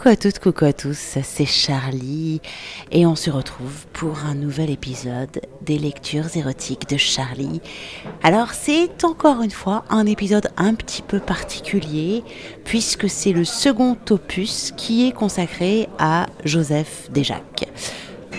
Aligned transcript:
Coucou 0.00 0.12
à 0.12 0.16
toutes, 0.16 0.38
coucou 0.38 0.64
à 0.64 0.72
tous, 0.72 1.18
c'est 1.22 1.44
Charlie 1.44 2.40
et 2.90 3.04
on 3.04 3.16
se 3.16 3.28
retrouve 3.28 3.84
pour 3.92 4.20
un 4.20 4.34
nouvel 4.34 4.70
épisode 4.70 5.42
des 5.60 5.76
lectures 5.76 6.34
érotiques 6.38 6.88
de 6.88 6.96
Charlie. 6.96 7.60
Alors 8.22 8.54
c'est 8.54 9.04
encore 9.04 9.42
une 9.42 9.50
fois 9.50 9.84
un 9.90 10.06
épisode 10.06 10.48
un 10.56 10.72
petit 10.72 11.02
peu 11.02 11.20
particulier 11.20 12.24
puisque 12.64 13.10
c'est 13.10 13.32
le 13.32 13.44
second 13.44 13.94
opus 14.08 14.72
qui 14.74 15.06
est 15.06 15.12
consacré 15.12 15.86
à 15.98 16.28
Joseph 16.46 17.10
Desjacques. 17.12 17.68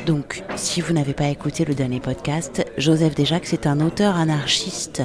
Donc 0.08 0.44
si 0.56 0.82
vous 0.82 0.94
n'avez 0.94 1.14
pas 1.14 1.28
écouté 1.28 1.64
le 1.64 1.76
dernier 1.76 2.00
podcast, 2.00 2.66
Joseph 2.80 3.14
Desjacques 3.14 3.46
c'est 3.46 3.68
un 3.68 3.82
auteur 3.82 4.16
anarchiste 4.16 5.04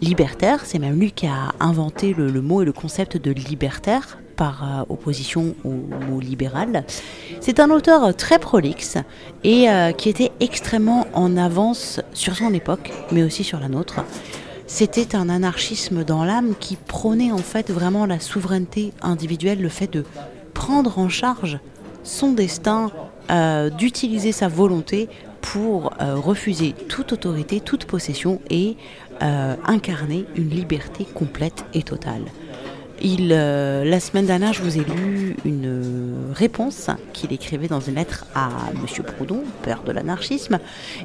libertaire, 0.00 0.64
c'est 0.64 0.78
même 0.78 0.98
lui 0.98 1.12
qui 1.12 1.26
a 1.26 1.52
inventé 1.60 2.14
le, 2.14 2.30
le 2.30 2.40
mot 2.40 2.62
et 2.62 2.64
le 2.64 2.72
concept 2.72 3.18
de 3.18 3.32
libertaire 3.32 4.16
par 4.40 4.64
euh, 4.64 4.84
opposition 4.88 5.54
au 5.64 5.68
mot 5.68 6.18
libéral. 6.18 6.84
C'est 7.42 7.60
un 7.60 7.68
auteur 7.70 8.16
très 8.16 8.38
prolixe 8.38 8.96
et 9.44 9.68
euh, 9.68 9.92
qui 9.92 10.08
était 10.08 10.32
extrêmement 10.40 11.06
en 11.12 11.36
avance 11.36 12.00
sur 12.14 12.34
son 12.34 12.54
époque, 12.54 12.90
mais 13.12 13.22
aussi 13.22 13.44
sur 13.44 13.60
la 13.60 13.68
nôtre. 13.68 13.96
C'était 14.66 15.14
un 15.14 15.28
anarchisme 15.28 16.04
dans 16.04 16.24
l'âme 16.24 16.54
qui 16.58 16.76
prônait 16.76 17.32
en 17.32 17.44
fait 17.52 17.70
vraiment 17.70 18.06
la 18.06 18.18
souveraineté 18.18 18.94
individuelle, 19.02 19.60
le 19.60 19.68
fait 19.68 19.92
de 19.92 20.06
prendre 20.54 20.98
en 20.98 21.10
charge 21.10 21.58
son 22.02 22.32
destin, 22.32 22.90
euh, 23.30 23.68
d'utiliser 23.68 24.32
sa 24.32 24.48
volonté 24.48 25.10
pour 25.42 25.92
refuser 25.98 26.74
toute 26.88 27.12
autorité, 27.12 27.60
toute 27.60 27.86
possession 27.86 28.40
et 28.50 28.76
incarner 29.20 30.26
une 30.36 30.50
liberté 30.50 31.06
complète 31.14 31.64
et 31.72 31.82
totale. 31.82 32.24
Il, 33.02 33.30
euh, 33.32 33.82
la 33.84 33.98
semaine 33.98 34.26
dernière, 34.26 34.52
je 34.52 34.62
vous 34.62 34.76
ai 34.76 34.84
lu 34.84 35.34
une 35.46 36.32
réponse 36.34 36.90
qu'il 37.14 37.32
écrivait 37.32 37.68
dans 37.68 37.80
une 37.80 37.94
lettre 37.94 38.26
à 38.34 38.50
M. 38.74 39.04
Proudhon, 39.04 39.42
père 39.62 39.82
de 39.84 39.92
l'anarchisme, 39.92 40.58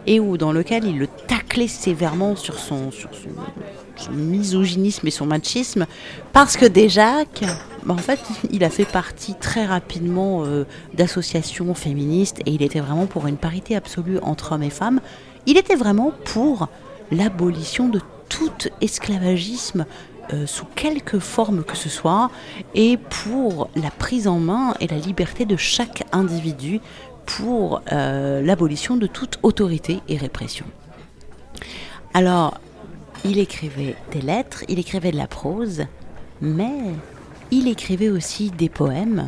et 0.06 0.20
où, 0.20 0.38
dans 0.38 0.52
lequel 0.52 0.84
il 0.84 1.00
le 1.00 1.08
taclait 1.08 1.70
sévèrement 1.70 2.36
sur 2.36 2.60
son, 2.60 2.90
misogynisme 4.12 5.08
et 5.08 5.12
son 5.12 5.26
machisme, 5.26 5.86
parce 6.34 6.58
que 6.58 6.66
déjà, 6.66 7.24
en 7.88 7.98
fait, 7.98 8.20
il 8.52 8.66
a 8.66 8.70
fait 8.70 8.86
partie 8.86 9.36
très 9.36 9.66
rapidement 9.66 10.44
euh, 10.44 10.66
d'associations 10.96 11.74
féministes 11.74 12.42
et 12.46 12.52
il 12.52 12.62
était 12.62 12.82
vraiment 12.82 13.06
pour 13.06 13.28
une 13.28 13.38
parité 13.38 13.76
absolue 13.76 14.20
entre 14.22 14.52
hommes 14.52 14.64
et 14.64 14.70
femmes. 14.70 15.00
Il 15.46 15.58
était 15.58 15.76
vraiment 15.76 16.12
pour 16.26 16.68
l'abolition 17.12 17.88
de 17.88 18.02
tout 18.28 18.52
esclavagisme 18.82 19.86
euh, 20.34 20.46
sous 20.46 20.66
quelque 20.66 21.20
forme 21.20 21.64
que 21.64 21.76
ce 21.76 21.90
soit, 21.90 22.32
et 22.74 22.98
pour 22.98 23.70
la 23.76 23.92
prise 23.92 24.28
en 24.28 24.40
main 24.40 24.74
et 24.80 24.88
la 24.88 24.98
liberté 24.98 25.46
de 25.46 25.58
chaque 25.58 26.04
individu 26.12 26.80
pour 27.26 27.82
euh, 27.92 28.42
l'abolition 28.42 28.98
de 28.98 29.08
toute 29.08 29.40
autorité 29.44 30.02
et 30.08 30.18
répression. 30.18 30.66
Alors, 32.14 32.60
il 33.24 33.40
écrivait 33.40 33.96
des 34.12 34.22
lettres, 34.22 34.64
il 34.68 34.80
écrivait 34.80 35.12
de 35.12 35.18
la 35.18 35.28
prose, 35.28 35.86
mais 36.42 36.94
il 37.52 37.68
écrivait 37.68 38.10
aussi 38.10 38.52
des 38.52 38.70
poèmes. 38.70 39.28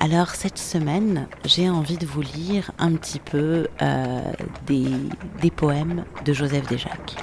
Alors 0.00 0.30
cette 0.30 0.58
semaine, 0.58 1.28
j'ai 1.44 1.68
envie 1.68 1.98
de 1.98 2.06
vous 2.06 2.22
lire 2.22 2.70
un 2.78 2.92
petit 2.94 3.18
peu 3.18 3.68
euh, 3.82 4.20
des, 4.66 4.86
des 5.42 5.50
poèmes 5.50 6.04
de 6.24 6.32
Joseph 6.32 6.66
Desjacques. 6.68 7.16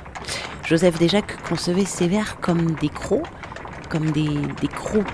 Joseph 0.63 0.99
Desjacques 0.99 1.37
concevait 1.47 1.85
ces 1.85 2.07
vers 2.07 2.39
comme 2.39 2.71
des 2.75 2.89
crocs, 2.89 3.25
comme 3.89 4.11
des, 4.11 4.39
crocs 4.73 5.05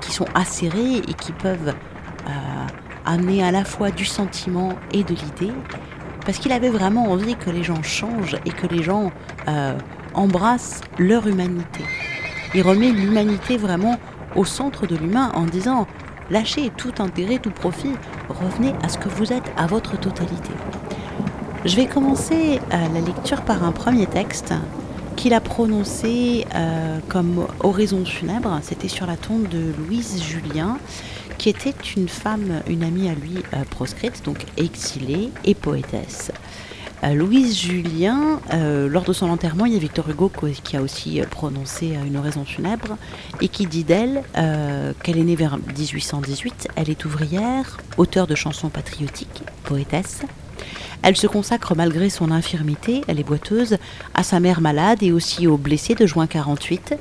qui, 0.00 0.12
sont 0.12 0.26
acérés 0.34 0.96
et 0.96 1.14
qui 1.14 1.32
peuvent 1.32 1.74
euh, 2.28 2.66
amener 3.04 3.42
à 3.42 3.50
la 3.50 3.64
fois 3.64 3.90
du 3.90 4.04
sentiment 4.04 4.74
et 4.92 5.02
de 5.02 5.14
l'idée, 5.14 5.52
parce 6.24 6.38
qu'il 6.38 6.52
avait 6.52 6.68
vraiment 6.68 7.10
envie 7.10 7.36
que 7.36 7.50
les 7.50 7.62
gens 7.62 7.82
changent 7.82 8.36
et 8.44 8.50
que 8.50 8.66
les 8.66 8.82
gens 8.82 9.10
euh, 9.48 9.76
embrassent 10.14 10.82
leur 10.98 11.26
humanité. 11.26 11.84
Il 12.54 12.62
remet 12.62 12.92
l'humanité 12.92 13.56
vraiment 13.56 13.98
au 14.36 14.44
centre 14.44 14.86
de 14.86 14.96
l'humain 14.96 15.32
en 15.34 15.44
disant 15.44 15.86
lâchez 16.30 16.70
tout 16.76 16.92
intérêt, 16.98 17.38
tout 17.38 17.50
profit, 17.50 17.92
revenez 18.28 18.74
à 18.82 18.88
ce 18.88 18.98
que 18.98 19.08
vous 19.08 19.32
êtes 19.32 19.50
à 19.56 19.66
votre 19.66 19.98
totalité. 19.98 20.52
Je 21.64 21.76
vais 21.76 21.86
commencer 21.86 22.60
euh, 22.74 22.88
la 22.92 23.00
lecture 23.00 23.40
par 23.40 23.64
un 23.64 23.72
premier 23.72 24.04
texte 24.04 24.52
qu'il 25.16 25.32
a 25.32 25.40
prononcé 25.40 26.44
euh, 26.54 26.98
comme 27.08 27.46
oraison 27.60 28.04
funèbre. 28.04 28.58
C'était 28.62 28.88
sur 28.88 29.06
la 29.06 29.16
tombe 29.16 29.48
de 29.48 29.72
Louise 29.78 30.22
Julien, 30.22 30.76
qui 31.38 31.48
était 31.48 31.72
une 31.96 32.08
femme, 32.08 32.60
une 32.66 32.82
amie 32.82 33.08
à 33.08 33.14
lui 33.14 33.36
euh, 33.54 33.64
proscrite, 33.70 34.22
donc 34.26 34.44
exilée 34.58 35.30
et 35.46 35.54
poétesse. 35.54 36.32
Louise 37.02 37.58
Julien, 37.58 38.40
lors 38.88 39.02
de 39.02 39.12
son 39.12 39.28
enterrement, 39.28 39.66
il 39.66 39.74
y 39.74 39.76
a 39.76 39.78
Victor 39.78 40.08
Hugo 40.08 40.32
qui 40.62 40.74
a 40.74 40.80
aussi 40.80 41.20
prononcé 41.30 41.98
une 42.06 42.16
oraison 42.16 42.46
funèbre 42.46 42.96
et 43.42 43.48
qui 43.48 43.66
dit 43.66 43.84
d'elle 43.84 44.22
qu'elle 45.02 45.18
est 45.18 45.24
née 45.24 45.36
vers 45.36 45.58
1818, 45.58 46.68
elle 46.76 46.88
est 46.88 47.04
ouvrière, 47.04 47.76
auteure 47.98 48.26
de 48.26 48.34
chansons 48.34 48.70
patriotiques, 48.70 49.42
poétesse, 49.64 50.22
elle 51.02 51.16
se 51.16 51.26
consacre 51.26 51.74
malgré 51.76 52.08
son 52.08 52.30
infirmité, 52.30 53.02
elle 53.08 53.20
est 53.20 53.24
boiteuse, 53.24 53.76
à 54.14 54.22
sa 54.22 54.40
mère 54.40 54.60
malade 54.60 55.02
et 55.02 55.12
aussi 55.12 55.46
aux 55.46 55.58
blessés 55.58 55.94
de 55.94 56.06
juin 56.06 56.26
48. 56.26 56.94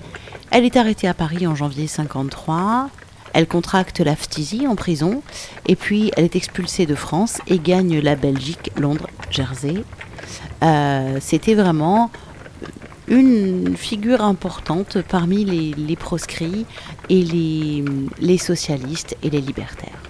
Elle 0.52 0.66
est 0.66 0.76
arrêtée 0.76 1.08
à 1.08 1.14
Paris 1.14 1.48
en 1.48 1.56
janvier 1.56 1.88
53. 1.88 2.90
Elle 3.34 3.48
contracte 3.48 4.02
la 4.02 4.16
phtisie 4.16 4.68
en 4.68 4.76
prison 4.76 5.24
et 5.68 5.76
puis 5.76 6.12
elle 6.18 6.26
est 6.26 6.36
expulsée 6.36 6.86
de 6.86 6.96
France 6.96 7.40
et 7.48 7.60
gagne 7.60 8.00
la 8.00 8.16
Belgique, 8.16 8.72
Londres, 8.78 9.08
Jersey. 9.32 9.84
Euh, 10.64 11.18
c'était 11.22 11.56
vraiment 11.56 12.12
une 13.08 13.76
figure 13.76 14.22
importante 14.22 14.98
parmi 15.02 15.46
les, 15.46 15.96
proscrits 15.96 16.66
et 17.10 17.24
les, 17.24 17.84
les 18.20 18.38
socialistes 18.38 19.18
et 19.24 19.30
les 19.30 19.42
libertaires. 19.42 20.02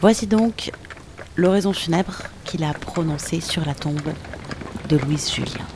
Voici 0.00 0.26
donc 0.26 0.70
l'oraison 1.36 1.72
funèbre 1.72 2.22
qu'il 2.44 2.62
a 2.62 2.72
prononcée 2.72 3.40
sur 3.40 3.64
la 3.64 3.74
tombe 3.74 4.12
de 4.88 4.96
Louise 4.96 5.32
Julien. 5.32 5.66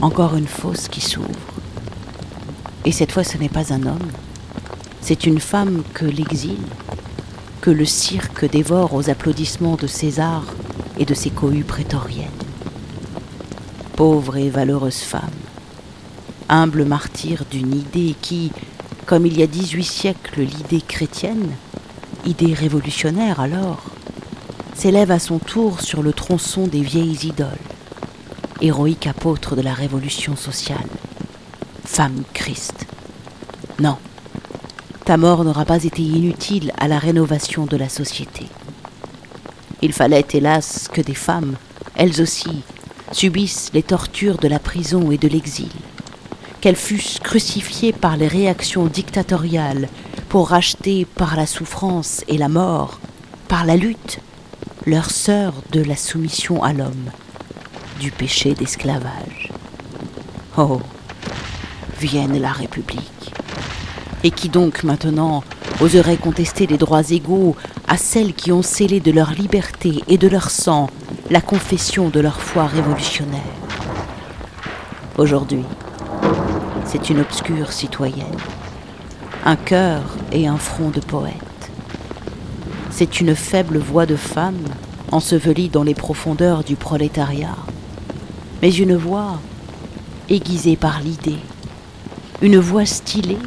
Encore 0.00 0.36
une 0.36 0.46
fosse 0.46 0.88
qui 0.88 1.00
s'ouvre. 1.00 1.28
Et 2.84 2.92
cette 2.92 3.12
fois 3.12 3.24
ce 3.24 3.36
n'est 3.36 3.48
pas 3.48 3.72
un 3.72 3.86
homme, 3.86 4.08
c'est 5.02 5.26
une 5.26 5.38
femme 5.38 5.82
que 5.92 6.06
l'exil, 6.06 6.58
que 7.60 7.70
le 7.70 7.84
cirque 7.84 8.50
dévore 8.50 8.94
aux 8.94 9.10
applaudissements 9.10 9.76
de 9.76 9.86
César 9.86 10.44
et 10.98 11.04
de 11.04 11.14
ses 11.14 11.30
cohues 11.30 11.62
prétoriennes 11.62 12.41
pauvre 13.96 14.36
et 14.36 14.50
valeureuse 14.50 15.00
femme, 15.00 15.30
humble 16.48 16.84
martyr 16.84 17.44
d'une 17.50 17.74
idée 17.74 18.14
qui, 18.20 18.52
comme 19.06 19.26
il 19.26 19.38
y 19.38 19.42
a 19.42 19.46
dix-huit 19.46 19.84
siècles 19.84 20.42
l'idée 20.42 20.80
chrétienne, 20.80 21.50
idée 22.24 22.54
révolutionnaire 22.54 23.40
alors, 23.40 23.82
s'élève 24.74 25.10
à 25.10 25.18
son 25.18 25.38
tour 25.38 25.80
sur 25.80 26.02
le 26.02 26.12
tronçon 26.12 26.66
des 26.66 26.80
vieilles 26.80 27.26
idoles, 27.26 27.46
héroïque 28.60 29.06
apôtre 29.06 29.56
de 29.56 29.62
la 29.62 29.74
révolution 29.74 30.36
sociale, 30.36 30.88
femme 31.84 32.22
Christ. 32.32 32.86
Non, 33.80 33.96
ta 35.04 35.16
mort 35.16 35.44
n'aura 35.44 35.64
pas 35.64 35.84
été 35.84 36.02
inutile 36.02 36.72
à 36.78 36.88
la 36.88 36.98
rénovation 36.98 37.66
de 37.66 37.76
la 37.76 37.88
société. 37.88 38.46
Il 39.82 39.92
fallait, 39.92 40.26
hélas, 40.32 40.88
que 40.88 41.00
des 41.00 41.14
femmes, 41.14 41.56
elles 41.96 42.22
aussi, 42.22 42.62
subissent 43.12 43.70
les 43.74 43.82
tortures 43.82 44.38
de 44.38 44.48
la 44.48 44.58
prison 44.58 45.10
et 45.10 45.18
de 45.18 45.28
l'exil, 45.28 45.70
qu'elles 46.60 46.76
fussent 46.76 47.18
crucifiées 47.22 47.92
par 47.92 48.16
les 48.16 48.28
réactions 48.28 48.86
dictatoriales 48.86 49.88
pour 50.28 50.48
racheter 50.48 51.04
par 51.04 51.36
la 51.36 51.46
souffrance 51.46 52.24
et 52.28 52.38
la 52.38 52.48
mort, 52.48 53.00
par 53.48 53.64
la 53.64 53.76
lutte, 53.76 54.20
leur 54.86 55.10
sœur 55.10 55.54
de 55.72 55.82
la 55.82 55.96
soumission 55.96 56.62
à 56.62 56.72
l'homme, 56.72 57.10
du 58.00 58.10
péché 58.10 58.54
d'esclavage. 58.54 59.50
Oh, 60.56 60.80
vienne 62.00 62.40
la 62.40 62.52
République. 62.52 63.32
Et 64.24 64.30
qui 64.30 64.48
donc 64.48 64.84
maintenant 64.84 65.42
oserait 65.80 66.16
contester 66.16 66.66
les 66.66 66.78
droits 66.78 67.10
égaux 67.10 67.56
à 67.88 67.96
celles 67.96 68.34
qui 68.34 68.52
ont 68.52 68.62
scellé 68.62 69.00
de 69.00 69.10
leur 69.10 69.32
liberté 69.32 70.02
et 70.08 70.18
de 70.18 70.28
leur 70.28 70.50
sang 70.50 70.88
la 71.32 71.40
confession 71.40 72.10
de 72.10 72.20
leur 72.20 72.42
foi 72.42 72.66
révolutionnaire. 72.66 73.40
Aujourd'hui, 75.16 75.64
c'est 76.84 77.08
une 77.08 77.20
obscure 77.20 77.72
citoyenne, 77.72 78.36
un 79.46 79.56
cœur 79.56 80.02
et 80.30 80.46
un 80.46 80.58
front 80.58 80.90
de 80.90 81.00
poète. 81.00 81.32
C'est 82.90 83.22
une 83.22 83.34
faible 83.34 83.78
voix 83.78 84.04
de 84.04 84.14
femme 84.14 84.62
enseveli 85.10 85.70
dans 85.70 85.84
les 85.84 85.94
profondeurs 85.94 86.64
du 86.64 86.76
prolétariat, 86.76 87.56
mais 88.60 88.70
une 88.70 88.96
voix 88.96 89.40
aiguisée 90.28 90.76
par 90.76 91.00
l'idée, 91.00 91.40
une 92.42 92.58
voix 92.58 92.84
stylée 92.84 93.38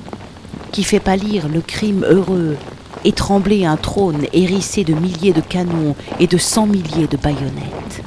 qui 0.72 0.84
fait 0.84 1.00
pâlir 1.00 1.48
le 1.50 1.62
crime 1.62 2.04
heureux 2.04 2.58
et 3.06 3.12
trembler 3.12 3.66
un 3.66 3.78
trône 3.78 4.26
hérissé 4.34 4.84
de 4.84 4.96
milliers 4.96 5.32
de 5.32 5.40
canons 5.40 5.96
et 6.20 6.26
de 6.26 6.38
cent 6.38 6.66
milliers 6.66 7.08
de 7.08 7.18
baïonnettes. 7.18 8.04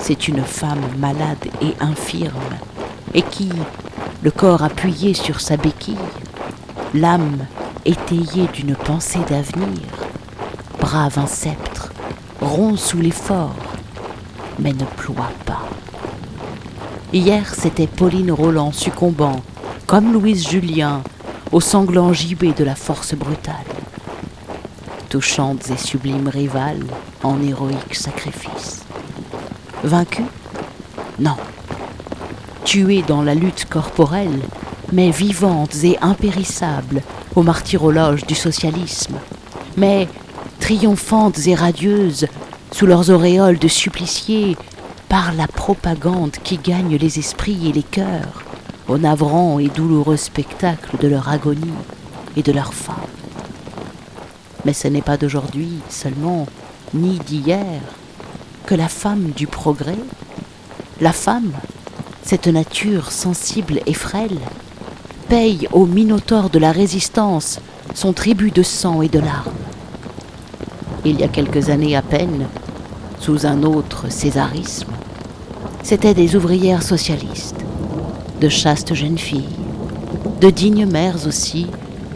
C'est 0.00 0.26
une 0.26 0.42
femme 0.42 0.82
malade 0.98 1.46
et 1.62 1.74
infirme, 1.80 2.56
et 3.14 3.22
qui, 3.22 3.48
le 4.22 4.32
corps 4.32 4.64
appuyé 4.64 5.14
sur 5.14 5.40
sa 5.40 5.56
béquille, 5.56 5.94
l'âme 6.92 7.46
étayée 7.84 8.48
d'une 8.52 8.74
pensée 8.74 9.20
d'avenir, 9.28 9.80
brave 10.80 11.16
un 11.18 11.28
sceptre, 11.28 11.92
rond 12.40 12.76
sous 12.76 12.98
l'effort, 12.98 13.54
mais 14.58 14.72
ne 14.72 14.84
ploie 14.84 15.30
pas. 15.46 15.62
Hier, 17.12 17.54
c'était 17.54 17.86
Pauline 17.86 18.32
Roland 18.32 18.72
succombant, 18.72 19.40
comme 19.86 20.12
Louise 20.12 20.48
Julien, 20.48 21.02
au 21.52 21.60
sanglant 21.60 22.12
gibet 22.12 22.52
de 22.52 22.64
la 22.64 22.74
force 22.74 23.14
brutale. 23.14 23.69
Touchantes 25.10 25.68
et 25.70 25.76
sublimes 25.76 26.28
rivales 26.28 26.86
en 27.24 27.42
héroïque 27.42 27.96
sacrifice. 27.96 28.84
Vaincues 29.82 30.22
Non. 31.18 31.34
Tuées 32.64 33.02
dans 33.02 33.22
la 33.22 33.34
lutte 33.34 33.64
corporelle, 33.68 34.40
mais 34.92 35.10
vivantes 35.10 35.74
et 35.82 35.98
impérissables 36.00 37.02
au 37.34 37.42
martyrologe 37.42 38.24
du 38.24 38.36
socialisme, 38.36 39.16
mais 39.76 40.06
triomphantes 40.60 41.44
et 41.48 41.56
radieuses 41.56 42.28
sous 42.70 42.86
leurs 42.86 43.10
auréoles 43.10 43.58
de 43.58 43.66
suppliciés 43.66 44.56
par 45.08 45.34
la 45.34 45.48
propagande 45.48 46.36
qui 46.44 46.56
gagne 46.56 46.94
les 46.94 47.18
esprits 47.18 47.68
et 47.68 47.72
les 47.72 47.82
cœurs 47.82 48.44
au 48.86 48.96
navrant 48.96 49.58
et 49.58 49.66
douloureux 49.66 50.16
spectacle 50.16 50.98
de 51.00 51.08
leur 51.08 51.28
agonie 51.28 51.74
et 52.36 52.44
de 52.44 52.52
leur 52.52 52.72
fin. 52.72 52.94
Mais 54.64 54.72
ce 54.72 54.88
n'est 54.88 55.02
pas 55.02 55.16
d'aujourd'hui 55.16 55.78
seulement, 55.88 56.46
ni 56.94 57.18
d'hier, 57.18 57.80
que 58.66 58.74
la 58.74 58.88
femme 58.88 59.30
du 59.34 59.46
progrès, 59.46 59.98
la 61.00 61.12
femme, 61.12 61.52
cette 62.22 62.46
nature 62.46 63.10
sensible 63.10 63.80
et 63.86 63.94
frêle, 63.94 64.38
paye 65.28 65.68
au 65.72 65.86
minotaure 65.86 66.50
de 66.50 66.58
la 66.58 66.72
résistance 66.72 67.60
son 67.94 68.12
tribut 68.12 68.50
de 68.50 68.62
sang 68.62 69.02
et 69.02 69.08
de 69.08 69.18
larmes. 69.18 69.52
Il 71.04 71.18
y 71.18 71.24
a 71.24 71.28
quelques 71.28 71.70
années 71.70 71.96
à 71.96 72.02
peine, 72.02 72.46
sous 73.18 73.46
un 73.46 73.62
autre 73.62 74.10
césarisme, 74.10 74.92
c'étaient 75.82 76.14
des 76.14 76.36
ouvrières 76.36 76.82
socialistes, 76.82 77.64
de 78.40 78.48
chastes 78.48 78.94
jeunes 78.94 79.18
filles, 79.18 79.56
de 80.40 80.50
dignes 80.50 80.86
mères 80.86 81.26
aussi, 81.26 81.66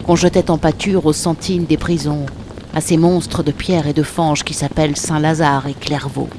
qu'on 0.05 0.15
jetait 0.15 0.51
en 0.51 0.59
pâture 0.59 1.07
aux 1.07 1.13
sentines 1.13 1.65
des 1.65 1.77
prisons, 1.77 2.27
à 2.75 2.81
ces 2.81 2.95
monstres 2.95 3.41
de 3.41 3.51
pierre 3.51 3.87
et 3.87 3.93
de 3.93 4.03
fange 4.03 4.43
qui 4.43 4.53
s'appellent 4.53 4.97
Saint-Lazare 4.97 5.65
et 5.65 5.73
Clairvaux. 5.73 6.29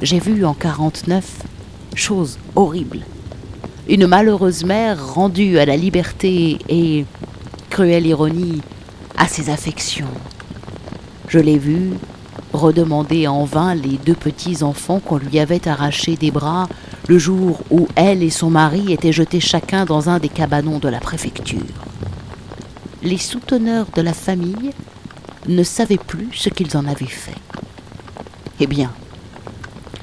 J'ai 0.00 0.20
vu 0.20 0.44
en 0.44 0.54
49 0.54 1.42
chose 1.96 2.38
horrible. 2.54 3.00
Une 3.88 4.06
malheureuse 4.06 4.64
mère 4.64 5.14
rendue 5.14 5.58
à 5.58 5.66
la 5.66 5.76
liberté 5.76 6.58
et, 6.68 7.04
cruelle 7.68 8.06
ironie, 8.06 8.60
à 9.16 9.26
ses 9.26 9.50
affections. 9.50 10.06
Je 11.26 11.40
l'ai 11.40 11.58
vue 11.58 11.94
redemander 12.52 13.26
en 13.26 13.44
vain 13.44 13.74
les 13.74 13.98
deux 14.04 14.14
petits 14.14 14.62
enfants 14.62 15.00
qu'on 15.00 15.18
lui 15.18 15.40
avait 15.40 15.66
arrachés 15.66 16.14
des 16.14 16.30
bras 16.30 16.68
le 17.08 17.18
jour 17.18 17.60
où 17.70 17.88
elle 17.96 18.22
et 18.22 18.30
son 18.30 18.50
mari 18.50 18.92
étaient 18.92 19.12
jetés 19.12 19.40
chacun 19.40 19.84
dans 19.84 20.08
un 20.08 20.20
des 20.20 20.28
cabanons 20.28 20.78
de 20.78 20.88
la 20.88 21.00
préfecture. 21.00 21.85
Les 23.06 23.18
souteneurs 23.18 23.86
de 23.94 24.02
la 24.02 24.12
famille 24.12 24.72
ne 25.46 25.62
savaient 25.62 25.96
plus 25.96 26.30
ce 26.32 26.48
qu'ils 26.48 26.76
en 26.76 26.86
avaient 26.86 27.06
fait. 27.06 27.40
Eh 28.58 28.66
bien, 28.66 28.90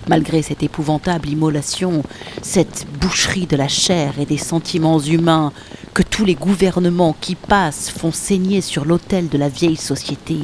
malgré 0.08 0.42
cette 0.42 0.64
épouvantable 0.64 1.28
immolation, 1.28 2.02
cette 2.42 2.88
boucherie 3.02 3.46
de 3.46 3.58
la 3.58 3.68
chair 3.68 4.20
et 4.20 4.26
des 4.26 4.38
sentiments 4.38 5.02
humains 5.02 5.52
que 5.94 6.02
tous 6.02 6.24
les 6.24 6.36
gouvernements 6.36 7.14
qui 7.20 7.36
passent 7.36 7.90
font 7.90 8.14
saigner 8.14 8.62
sur 8.62 8.86
l'autel 8.86 9.28
de 9.28 9.38
la 9.38 9.50
vieille 9.50 9.76
société, 9.76 10.38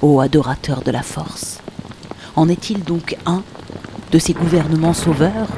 ô 0.00 0.20
adorateur 0.20 0.80
de 0.80 0.92
la 0.92 1.02
force, 1.02 1.58
en 2.36 2.48
est-il 2.48 2.82
donc 2.84 3.18
un 3.26 3.42
de 4.12 4.18
ces 4.18 4.32
gouvernements 4.32 4.94
sauveurs 4.94 5.48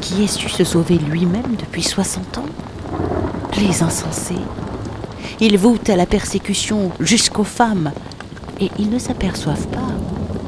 qui 0.00 0.22
ait 0.22 0.28
su 0.28 0.48
se 0.48 0.64
sauver 0.64 0.96
lui-même 0.96 1.56
depuis 1.58 1.82
60 1.82 2.38
ans? 2.38 2.46
Les 3.58 3.82
insensés. 3.82 4.36
Ils 5.40 5.58
voûtent 5.58 5.90
à 5.90 5.96
la 5.96 6.06
persécution 6.06 6.90
jusqu'aux 7.00 7.44
femmes 7.44 7.92
et 8.60 8.70
ils 8.78 8.90
ne 8.90 8.98
s'aperçoivent 8.98 9.68
pas 9.68 9.88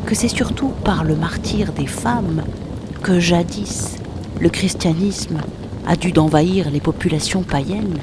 que 0.06 0.14
c'est 0.14 0.28
surtout 0.28 0.72
par 0.84 1.04
le 1.04 1.16
martyr 1.16 1.72
des 1.72 1.86
femmes 1.86 2.42
que 3.02 3.19
jadis 3.19 3.96
le 4.40 4.48
christianisme 4.48 5.40
a 5.86 5.94
dû 5.96 6.10
d'envahir 6.10 6.70
les 6.70 6.80
populations 6.80 7.42
païennes 7.42 7.98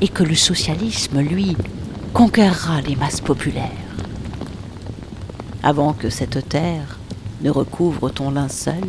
et 0.00 0.08
que 0.08 0.22
le 0.22 0.34
socialisme, 0.34 1.20
lui, 1.20 1.56
conquérera 2.12 2.80
les 2.80 2.96
masses 2.96 3.20
populaires. 3.20 3.70
Avant 5.62 5.92
que 5.92 6.10
cette 6.10 6.48
terre 6.48 6.98
ne 7.42 7.50
recouvre 7.50 8.10
ton 8.10 8.30
linceul, 8.30 8.88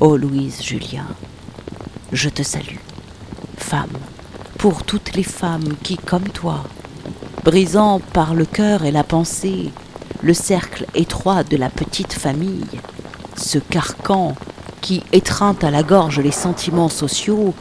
ô 0.00 0.16
Louise 0.16 0.62
Julien, 0.62 1.06
je 2.12 2.28
te 2.28 2.42
salue, 2.42 2.80
femme, 3.56 3.88
pour 4.58 4.82
toutes 4.82 5.14
les 5.14 5.22
femmes 5.22 5.74
qui, 5.82 5.96
comme 5.96 6.28
toi, 6.28 6.64
brisant 7.44 8.00
par 8.12 8.34
le 8.34 8.44
cœur 8.44 8.84
et 8.84 8.90
la 8.90 9.04
pensée 9.04 9.70
le 10.22 10.34
cercle 10.34 10.84
étroit 10.94 11.44
de 11.44 11.56
la 11.56 11.70
petite 11.70 12.12
famille, 12.12 12.66
ce 13.36 13.58
carcan 13.58 14.34
qui 14.80 15.02
étreint 15.12 15.56
à 15.62 15.70
la 15.70 15.82
gorge 15.82 16.20
les 16.20 16.32
sentiments 16.32 16.88
sociaux, 16.88 17.54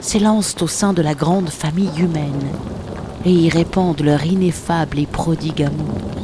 s'élancent 0.00 0.60
au 0.60 0.66
sein 0.66 0.92
de 0.92 1.02
la 1.02 1.14
grande 1.14 1.50
famille 1.50 1.98
humaine 1.98 2.48
et 3.24 3.32
y 3.32 3.48
répandent 3.48 4.02
leur 4.02 4.26
ineffable 4.26 4.98
et 4.98 5.06
prodigue 5.06 5.62
amour 5.62 6.14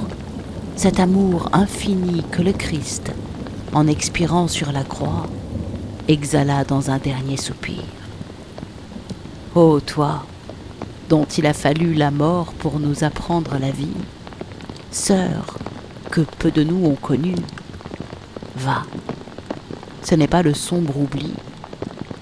cet 0.80 0.98
amour 0.98 1.50
infini 1.52 2.22
que 2.30 2.40
le 2.40 2.54
Christ, 2.54 3.12
en 3.74 3.86
expirant 3.86 4.48
sur 4.48 4.72
la 4.72 4.82
croix, 4.82 5.26
exhala 6.08 6.64
dans 6.64 6.90
un 6.90 6.96
dernier 6.96 7.36
soupir. 7.36 7.99
Ô 9.54 9.80
toi, 9.80 10.24
dont 11.08 11.24
il 11.24 11.46
a 11.46 11.52
fallu 11.52 11.94
la 11.94 12.10
mort 12.10 12.52
pour 12.52 12.78
nous 12.78 13.04
apprendre 13.04 13.58
la 13.58 13.70
vie, 13.70 13.88
sœur 14.90 15.58
que 16.10 16.20
peu 16.20 16.50
de 16.50 16.62
nous 16.62 16.86
ont 16.86 16.96
connue, 16.96 17.36
va. 18.56 18.82
Ce 20.02 20.14
n'est 20.14 20.28
pas 20.28 20.42
le 20.42 20.54
sombre 20.54 20.98
oubli, 20.98 21.32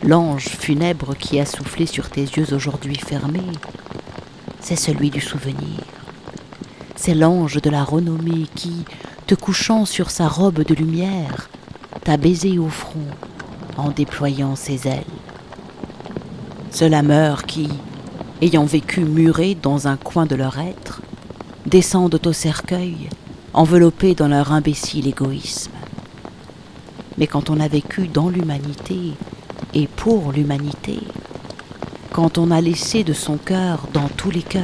l'ange 0.02 0.48
funèbre 0.48 1.16
qui 1.16 1.38
a 1.40 1.46
soufflé 1.46 1.86
sur 1.86 2.10
tes 2.10 2.22
yeux 2.22 2.52
aujourd'hui 2.52 2.96
fermés, 2.96 3.52
c'est 4.60 4.76
celui 4.76 5.10
du 5.10 5.20
souvenir 5.20 5.80
c'est 6.98 7.14
l'ange 7.14 7.62
de 7.62 7.70
la 7.70 7.84
renommée 7.84 8.46
qui, 8.54 8.84
te 9.26 9.34
couchant 9.34 9.84
sur 9.84 10.10
sa 10.10 10.26
robe 10.26 10.64
de 10.64 10.74
lumière, 10.74 11.48
t'a 12.04 12.16
baisé 12.16 12.58
au 12.58 12.68
front 12.68 13.06
en 13.76 13.90
déployant 13.90 14.56
ses 14.56 14.88
ailes. 14.88 15.17
Ceux-là 16.70 17.02
meurent 17.02 17.44
qui, 17.44 17.68
ayant 18.42 18.64
vécu 18.64 19.00
murés 19.00 19.56
dans 19.60 19.88
un 19.88 19.96
coin 19.96 20.26
de 20.26 20.36
leur 20.36 20.58
être, 20.58 21.00
descendent 21.66 22.20
au 22.24 22.32
cercueil, 22.32 23.08
enveloppés 23.54 24.14
dans 24.14 24.28
leur 24.28 24.52
imbécile 24.52 25.08
égoïsme. 25.08 25.72
Mais 27.16 27.26
quand 27.26 27.50
on 27.50 27.58
a 27.58 27.68
vécu 27.68 28.06
dans 28.06 28.28
l'humanité 28.28 29.14
et 29.74 29.86
pour 29.86 30.32
l'humanité, 30.32 31.00
quand 32.12 32.38
on 32.38 32.50
a 32.50 32.60
laissé 32.60 33.04
de 33.04 33.12
son 33.12 33.36
cœur 33.36 33.88
dans 33.92 34.08
tous 34.16 34.30
les 34.30 34.42
cœurs, 34.42 34.62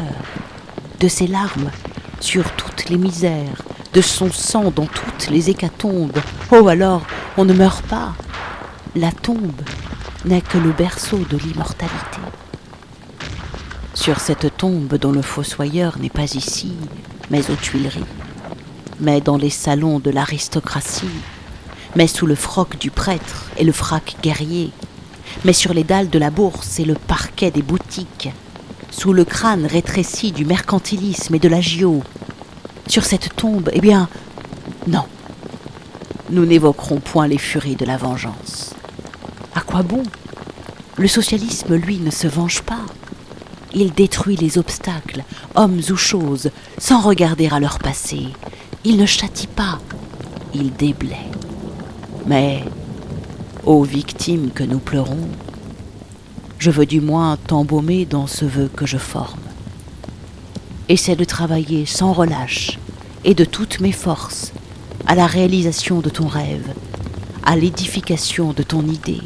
de 1.01 1.09
ses 1.09 1.27
larmes 1.27 1.71
sur 2.21 2.51
toutes 2.53 2.89
les 2.89 2.97
misères, 2.97 3.63
de 3.93 4.01
son 4.01 4.31
sang 4.31 4.73
dans 4.75 4.87
toutes 4.87 5.29
les 5.31 5.51
hécatombes. 5.51 6.19
Oh 6.51 6.69
alors, 6.69 7.03
on 7.37 7.45
ne 7.45 7.53
meurt 7.53 7.85
pas. 7.87 8.15
La 8.97 9.13
tombe 9.13 9.63
n'est 10.25 10.41
que 10.41 10.59
le 10.59 10.73
berceau 10.73 11.19
de 11.19 11.37
l'immortalité. 11.37 12.21
Sur 13.93 14.21
cette 14.21 14.57
tombe 14.57 14.95
dont 14.97 15.13
le 15.13 15.23
fossoyeur 15.23 15.99
n'est 15.99 16.11
pas 16.11 16.35
ici, 16.35 16.73
mais 17.31 17.51
aux 17.51 17.57
Tuileries, 17.57 18.05
mais 19.01 19.21
dans 19.21 19.37
les 19.37 19.51
salons 19.51 19.99
de 19.99 20.11
l'aristocratie, 20.11 21.07
mais 21.97 22.07
sous 22.07 22.27
le 22.27 22.35
froc 22.35 22.79
du 22.79 22.91
prêtre 22.91 23.51
et 23.59 23.65
le 23.65 23.73
frac 23.73 24.17
guerrier, 24.23 24.71
mais 25.45 25.53
sur 25.53 25.75
les 25.75 25.85
dalles 25.85 26.11
de 26.11 26.19
la 26.19 26.31
bourse 26.31 26.81
et 26.81 26.85
le 26.85 26.95
parquet 26.95 27.51
des 27.51 27.63
boutiques, 27.63 28.31
sous 28.91 29.13
le 29.13 29.25
crâne 29.25 29.67
rétréci 29.67 30.33
du 30.33 30.45
mercantilisme 30.45 31.35
et 31.35 31.39
de 31.39 31.49
l'agio. 31.49 32.03
Sur 32.87 33.05
cette 33.05 33.35
tombe, 33.37 33.71
eh 33.73 33.81
bien, 33.81 34.09
Non, 34.87 35.05
nous 36.31 36.45
n'évoquerons 36.45 37.01
point 37.01 37.27
les 37.27 37.39
furies 37.39 37.77
de 37.77 37.85
la 37.85 37.97
vengeance. 37.97 38.44
Quoi 39.75 39.83
bon 39.83 40.05
Le 40.99 41.09
socialisme, 41.09 41.75
lui, 41.75 41.99
ne 41.99 42.13
se 42.13 42.29
venge 42.29 42.63
pas. 42.63 42.87
Il 43.75 43.93
détruit 43.93 44.37
les 44.37 44.57
obstacles, 44.57 45.25
hommes 45.57 45.81
ou 45.91 45.97
choses, 45.97 46.53
sans 46.79 47.01
regarder 47.01 47.49
à 47.49 47.59
leur 47.59 47.81
passé. 47.81 48.29
Il 48.85 48.99
ne 48.99 49.05
châtie 49.05 49.49
pas, 49.49 49.81
il 50.55 50.73
déblaie. 50.75 51.29
Mais, 52.25 52.63
ô 53.67 53.83
victimes 53.83 54.53
que 54.53 54.63
nous 54.63 54.79
pleurons, 54.79 55.27
je 56.61 56.71
veux 56.71 56.87
du 56.87 57.01
moins 57.01 57.37
t'embaumer 57.37 58.05
dans 58.05 58.29
ce 58.29 58.45
vœu 58.45 58.71
que 58.77 58.87
je 58.87 58.99
forme. 58.99 59.41
Essaie 60.89 61.17
de 61.17 61.25
travailler 61.25 61.85
sans 61.85 62.13
relâche 62.13 62.79
et 63.25 63.35
de 63.35 63.45
toutes 63.45 63.81
mes 63.81 63.91
forces 63.91 64.53
à 65.09 65.17
la 65.17 65.27
réalisation 65.27 65.99
de 65.99 66.11
ton 66.11 66.29
rêve, 66.29 66.73
à 67.43 67.57
l'édification 67.57 68.53
de 68.53 68.63
ton 68.63 68.87
idée. 68.87 69.23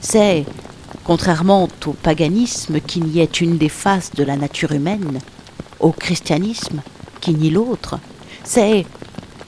C'est, 0.00 0.44
contrairement 1.04 1.68
au 1.86 1.92
paganisme 1.92 2.80
qui 2.80 3.00
n'y 3.00 3.20
est 3.20 3.40
une 3.40 3.58
des 3.58 3.68
faces 3.68 4.12
de 4.14 4.24
la 4.24 4.36
nature 4.36 4.72
humaine, 4.72 5.20
au 5.80 5.92
christianisme 5.92 6.82
qui 7.20 7.34
nie 7.34 7.50
l'autre, 7.50 7.98
c'est, 8.44 8.86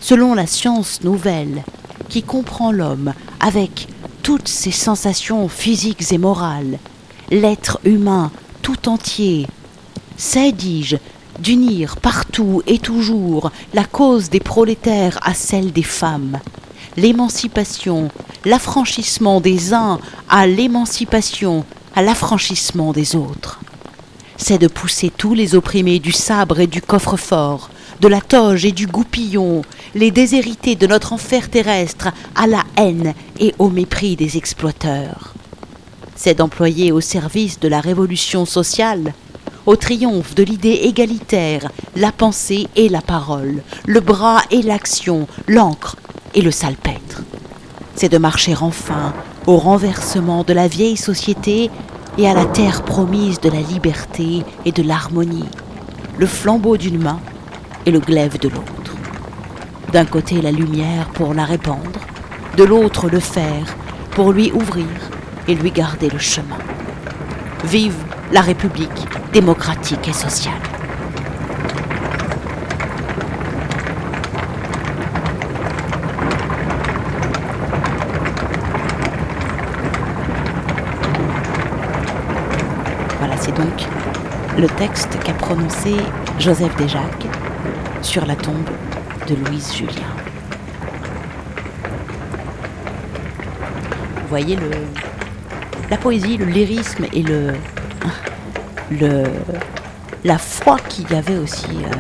selon 0.01 0.35
la 0.35 0.47
science 0.47 1.03
nouvelle, 1.03 1.65
qui 2.09 2.23
comprend 2.23 2.73
l'homme 2.73 3.13
avec 3.41 3.89
toutes 4.23 4.49
ses 4.49 4.71
sensations 4.71 5.49
physiques 5.49 6.13
et 6.13 6.19
morales, 6.19 6.79
l'être 7.31 7.81
humain 7.85 8.31
tout 8.63 8.89
entier, 8.89 9.47
c'est, 10.17 10.53
dis-je, 10.53 10.97
d'unir 11.39 11.97
partout 11.97 12.63
et 12.67 12.79
toujours 12.79 13.51
la 13.75 13.85
cause 13.85 14.29
des 14.29 14.41
prolétaires 14.41 15.19
à 15.23 15.35
celle 15.35 15.73
des 15.73 15.83
femmes, 15.83 16.41
l'émancipation, 16.99 18.09
l'affranchissement 18.45 19.41
des 19.41 19.73
uns 19.73 20.01
à 20.29 20.47
l'émancipation, 20.47 21.65
à 21.95 22.03
l'affranchissement 22.03 22.93
des 22.93 23.15
autres. 23.15 23.61
C'est 24.37 24.59
de 24.59 24.67
pousser 24.67 25.13
tous 25.17 25.33
les 25.33 25.55
opprimés 25.55 26.01
du 26.01 26.13
sabre 26.13 26.61
et 26.61 26.67
du 26.67 26.83
coffre-fort, 26.83 27.71
de 28.01 28.09
la 28.09 28.21
toge 28.21 28.65
et 28.65 28.73
du 28.73 28.87
goupillon, 28.87 29.63
les 29.95 30.11
déshérités 30.11 30.75
de 30.75 30.87
notre 30.87 31.13
enfer 31.13 31.49
terrestre 31.49 32.09
à 32.35 32.47
la 32.47 32.65
haine 32.77 33.15
et 33.39 33.55
au 33.59 33.69
mépris 33.69 34.17
des 34.17 34.37
exploiteurs. 34.37 35.35
C'est 36.17 36.39
d'employer 36.39 36.91
au 36.91 37.01
service 37.01 37.61
de 37.61 37.69
la 37.69 37.81
révolution 37.81 38.45
sociale 38.45 39.15
au 39.67 39.77
triomphe 39.77 40.35
de 40.35 40.43
l'idée 40.43 40.81
égalitaire, 40.85 41.71
la 41.95 42.11
pensée 42.11 42.67
et 42.75 42.89
la 42.89 43.03
parole, 43.03 43.63
le 43.87 44.01
bras 44.01 44.43
et 44.51 44.63
l'action, 44.63 45.29
l'encre 45.47 45.97
et 46.39 46.43
le 46.43 46.53
salpêtre. 46.53 47.23
C'est 47.97 48.09
de 48.09 48.17
marcher 48.17 48.55
enfin 48.61 49.13
au 49.49 49.57
renversement 49.57 50.45
de 50.45 50.53
la 50.53 50.69
vieille 50.69 50.97
société 50.97 51.69
et 52.17 52.29
à 52.29 52.35
la 52.35 52.45
terre 52.45 52.85
promise 52.85 53.41
de 53.41 53.51
la 53.51 53.61
liberté 53.61 54.45
et 54.65 54.71
de 54.71 54.85
l'harmonie, 54.85 55.49
le 56.17 56.27
flambeau 56.27 56.77
d'une 56.77 57.03
main 57.03 57.19
et 57.87 57.91
le 57.91 57.99
glaive 57.99 58.39
de 58.39 58.49
l'autre. 58.49 58.95
D'un 59.93 60.05
côté 60.05 60.41
la 60.41 60.53
lumière 60.53 61.09
pour 61.09 61.35
la 61.35 61.45
répandre, 61.45 62.01
de 62.57 62.63
l'autre 62.63 63.09
le 63.11 63.19
fer 63.19 63.75
pour 64.13 64.31
lui 64.31 64.53
ouvrir 64.53 64.87
et 65.49 65.57
lui 65.57 65.73
garder 65.73 66.09
le 66.09 66.19
chemin. 66.19 66.59
Vive 67.65 67.97
la 68.31 68.43
République 68.43 69.09
démocratique 69.33 70.07
et 70.07 70.13
sociale. 70.13 70.55
Voilà, 83.19 83.37
c'est 83.49 83.55
donc 83.55 83.89
le 84.59 84.67
texte 84.67 85.19
qu'a 85.25 85.33
prononcé 85.33 85.95
Joseph 86.39 86.77
Desjacques 86.77 87.27
sur 88.03 88.27
la 88.27 88.37
tombe 88.37 88.69
de 89.27 89.35
Louise 89.37 89.75
Julien. 89.75 90.09
Vous 94.17 94.29
voyez 94.29 94.57
le, 94.57 94.71
la 95.91 95.97
poésie, 95.97 96.37
le 96.37 96.45
lyrisme 96.45 97.07
et 97.13 97.23
le, 97.23 97.55
la 100.25 100.39
foi 100.39 100.77
qu'il 100.89 101.11
y 101.11 101.15
avait 101.15 101.39
aussi 101.39 101.69
euh, 101.71 101.91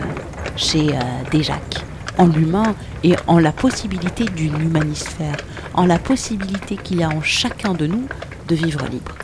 chez 0.56 0.88
euh, 0.90 1.00
Desjacques 1.30 1.82
en 2.18 2.26
l'humain 2.26 2.74
et 3.04 3.14
en 3.26 3.38
la 3.38 3.52
possibilité 3.52 4.24
d'une 4.24 4.60
humanisphère, 4.60 5.36
en 5.72 5.86
la 5.86 5.98
possibilité 5.98 6.76
qu'il 6.76 6.98
y 6.98 7.02
a 7.02 7.08
en 7.08 7.22
chacun 7.22 7.72
de 7.72 7.86
nous 7.86 8.06
de 8.48 8.54
vivre 8.54 8.84
libre. 8.90 9.14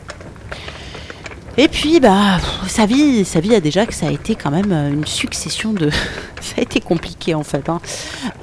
Et 1.57 1.69
puis, 1.69 2.01
bah, 2.01 2.39
sa 2.67 2.85
vie, 2.85 3.25
sa 3.25 3.39
vie 3.39 3.55
à 3.55 3.61
Desjacques, 3.61 3.93
ça 3.93 4.09
a 4.09 4.11
été 4.11 4.35
quand 4.35 4.51
même 4.51 4.73
euh, 4.73 4.93
une 4.93 5.07
succession 5.07 5.73
de. 5.73 5.89
ça 6.41 6.55
a 6.59 6.63
été 6.63 6.81
compliqué 6.81 7.37
en 7.37 7.45
fait. 7.45 7.69
Hein. 7.69 7.81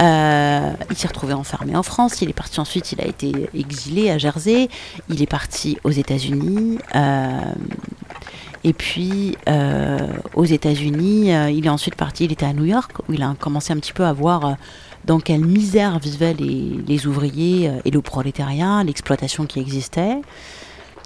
Euh, 0.02 0.72
il 0.90 0.96
s'est 0.96 1.10
retrouvé 1.10 1.34
enfermé 1.34 1.76
en 1.76 1.84
France. 1.84 2.22
Il 2.22 2.30
est 2.30 2.34
parti 2.34 2.62
ensuite. 2.62 2.94
Il 2.94 3.02
a 3.02 3.06
été 3.06 3.50
exilé 3.54 4.12
à 4.12 4.18
Jersey. 4.18 4.70
Il 5.10 5.22
est 5.22 5.30
parti 5.30 5.78
aux 5.84 5.92
États-Unis. 5.92 6.78
Euh, 6.96 7.54
et 8.64 8.74
puis 8.74 9.36
aux 10.36 10.46
États-Unis, 10.46 11.32
il 11.52 11.66
est 11.66 11.70
ensuite 11.70 11.96
parti. 11.96 12.26
Il 12.26 12.32
était 12.32 12.46
à 12.46 12.54
New 12.54 12.66
York 12.66 12.92
où 13.10 13.14
il 13.14 13.24
a 13.24 13.34
commencé 13.40 13.74
un 13.74 13.78
petit 13.78 13.92
peu 13.92 14.06
à 14.06 14.14
voir 14.14 14.56
dans 15.04 15.20
quelle 15.20 15.44
misère 15.44 15.98
vivaient 15.98 16.36
les, 16.36 16.78
les 16.88 17.08
ouvriers 17.08 17.72
et 17.84 17.90
le 17.90 18.02
prolétariat, 18.04 18.84
l'exploitation 18.84 19.48
qui 19.48 19.60
existait 19.60 20.20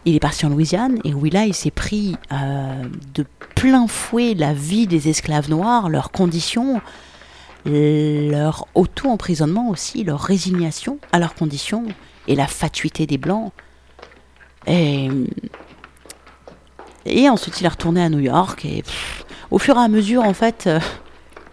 il 0.06 0.16
est 0.16 0.20
parti 0.20 0.46
en 0.46 0.50
Louisiane 0.50 1.00
et 1.04 1.14
où 1.14 1.26
là 1.26 1.46
il 1.46 1.54
s'est 1.54 1.72
pris 1.72 2.16
euh, 2.32 2.84
de 3.14 3.26
plein 3.56 3.88
fouet 3.88 4.36
la 4.36 4.54
vie 4.54 4.88
des 4.88 5.10
esclaves 5.10 5.50
noirs, 5.50 5.90
leurs 5.90 6.12
conditions, 6.12 6.80
leur 7.66 8.68
auto-emprisonnement 8.76 9.70
aussi, 9.70 10.04
leur 10.04 10.22
résignation 10.22 11.00
à 11.12 11.18
leurs 11.20 11.34
conditions 11.34 11.86
et 12.28 12.36
la 12.36 12.46
fatuité 12.46 13.08
des 13.08 13.18
blancs. 13.18 13.52
Et, 14.68 15.10
ensuite 17.30 17.60
il 17.60 17.66
est 17.66 17.70
retourné 17.70 18.04
à 18.04 18.10
New 18.10 18.20
York 18.20 18.66
et 18.66 18.84
au 19.52 19.60
fur 19.60 19.76
et 19.78 19.80
à 19.80 19.88
mesure 19.88 20.24
en 20.24 20.34
fait 20.34 20.66
euh, 20.66 20.80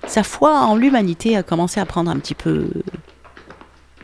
sa 0.06 0.22
foi 0.22 0.60
en 0.60 0.76
l'humanité 0.76 1.36
a 1.36 1.42
commencé 1.42 1.78
à 1.78 1.84
prendre 1.84 2.10
un 2.10 2.18
petit 2.18 2.34
peu 2.34 2.70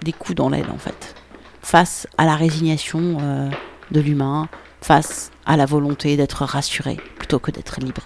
des 0.03 0.13
coups 0.13 0.37
dans 0.37 0.51
l'aile 0.51 0.69
en 0.73 0.79
fait 0.79 1.15
face 1.63 2.07
à 2.17 2.25
la 2.25 2.37
résignation. 2.37 3.19
Euh, 3.21 3.51
de 3.91 4.01
l'humain 4.01 4.49
face 4.81 5.31
à 5.47 5.57
la 5.57 5.67
volonté 5.67 6.17
d'être 6.17 6.45
rassuré 6.45 6.99
plutôt 7.19 7.39
que 7.39 7.51
d'être 7.51 7.81
libre. 7.81 8.03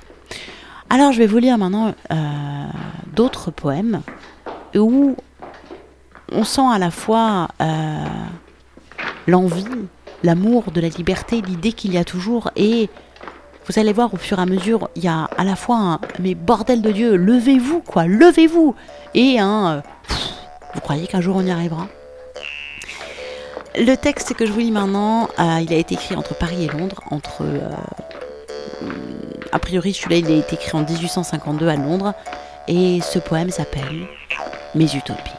Alors 0.90 1.12
je 1.12 1.18
vais 1.18 1.26
vous 1.26 1.38
lire 1.38 1.58
maintenant 1.58 1.94
euh, 2.10 2.66
d'autres 3.14 3.50
poèmes 3.50 4.02
où 4.74 5.16
on 6.30 6.44
sent 6.44 6.66
à 6.70 6.78
la 6.78 6.90
fois 6.90 7.48
euh, 7.60 8.04
l'envie, 9.26 9.66
l'amour 10.22 10.70
de 10.70 10.80
la 10.80 10.88
liberté, 10.88 11.40
l'idée 11.40 11.72
qu'il 11.72 11.92
y 11.92 11.98
a 11.98 12.04
toujours 12.04 12.50
et 12.56 12.88
vous 13.68 13.78
allez 13.78 13.92
voir 13.92 14.12
au 14.12 14.16
fur 14.16 14.38
et 14.38 14.42
à 14.42 14.46
mesure, 14.46 14.88
il 14.96 15.04
y 15.04 15.08
a 15.08 15.24
à 15.36 15.44
la 15.44 15.56
fois 15.56 15.76
un 15.76 16.00
mais 16.18 16.34
bordel 16.34 16.82
de 16.82 16.90
Dieu, 16.90 17.16
levez-vous 17.16 17.80
quoi, 17.80 18.06
levez-vous 18.06 18.74
et 19.14 19.38
un 19.38 19.66
euh, 19.76 19.80
vous 20.74 20.80
croyez 20.80 21.06
qu'un 21.06 21.20
jour 21.20 21.36
on 21.36 21.42
y 21.44 21.50
arrivera? 21.50 21.86
Le 23.76 23.94
texte 23.96 24.34
que 24.34 24.46
je 24.46 24.52
vous 24.52 24.60
lis 24.60 24.70
maintenant, 24.70 25.28
euh, 25.38 25.60
il 25.62 25.72
a 25.72 25.76
été 25.76 25.94
écrit 25.94 26.14
entre 26.14 26.34
Paris 26.34 26.64
et 26.64 26.68
Londres, 26.68 27.00
entre... 27.10 27.42
Euh, 27.42 27.70
a 29.50 29.58
priori, 29.58 29.92
celui-là, 29.92 30.16
il 30.16 30.30
a 30.32 30.36
été 30.36 30.54
écrit 30.54 30.76
en 30.76 30.84
1852 30.84 31.68
à 31.68 31.76
Londres, 31.76 32.14
et 32.68 33.00
ce 33.00 33.18
poème 33.18 33.50
s'appelle 33.50 34.06
Mes 34.74 34.94
utopies. 34.94 35.32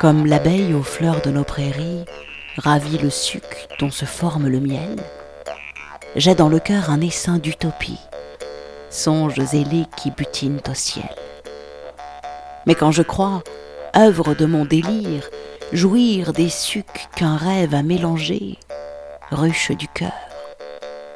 Comme 0.00 0.26
l'abeille 0.26 0.74
aux 0.74 0.82
fleurs 0.82 1.22
de 1.22 1.30
nos 1.30 1.44
prairies, 1.44 2.04
ravit 2.56 2.98
le 2.98 3.10
suc 3.10 3.68
dont 3.78 3.90
se 3.90 4.04
forme 4.04 4.48
le 4.48 4.60
miel, 4.60 4.96
j'ai 6.16 6.34
dans 6.34 6.48
le 6.48 6.60
cœur 6.60 6.90
un 6.90 7.00
essaim 7.00 7.38
d'utopie, 7.38 7.98
songes 8.90 9.38
ailés 9.38 9.86
qui 9.96 10.10
butinent 10.10 10.60
au 10.68 10.74
ciel. 10.74 11.08
Mais 12.66 12.74
quand 12.74 12.92
je 12.92 13.02
crois, 13.02 13.42
œuvre 13.96 14.34
de 14.34 14.46
mon 14.46 14.64
délire, 14.64 15.28
jouir 15.72 16.32
des 16.32 16.48
sucs 16.48 17.08
qu'un 17.16 17.36
rêve 17.36 17.74
a 17.74 17.82
mélangés, 17.82 18.58
ruche 19.30 19.72
du 19.72 19.88
cœur, 19.88 20.12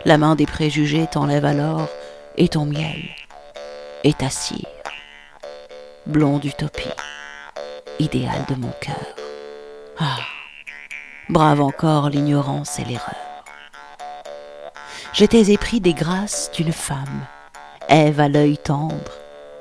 la 0.05 0.19
main 0.19 0.35
des 0.35 0.47
préjugés 0.47 1.07
t'enlève 1.11 1.45
alors, 1.45 1.89
et 2.37 2.49
ton 2.49 2.65
miel, 2.65 3.03
et 4.05 4.13
ta 4.13 4.31
cire, 4.31 4.67
blonde 6.07 6.45
utopie, 6.45 6.89
idéal 7.99 8.45
de 8.49 8.55
mon 8.55 8.73
cœur. 8.81 9.15
Ah, 9.99 10.19
brave 11.29 11.61
encore 11.61 12.09
l'ignorance 12.09 12.79
et 12.79 12.85
l'erreur. 12.85 13.15
J'étais 15.13 15.51
épris 15.53 15.81
des 15.81 15.95
grâces 15.95 16.51
d'une 16.55 16.73
femme, 16.73 17.27
Ève 17.89 18.21
à 18.21 18.29
l'œil 18.29 18.59
tendre, 18.59 19.13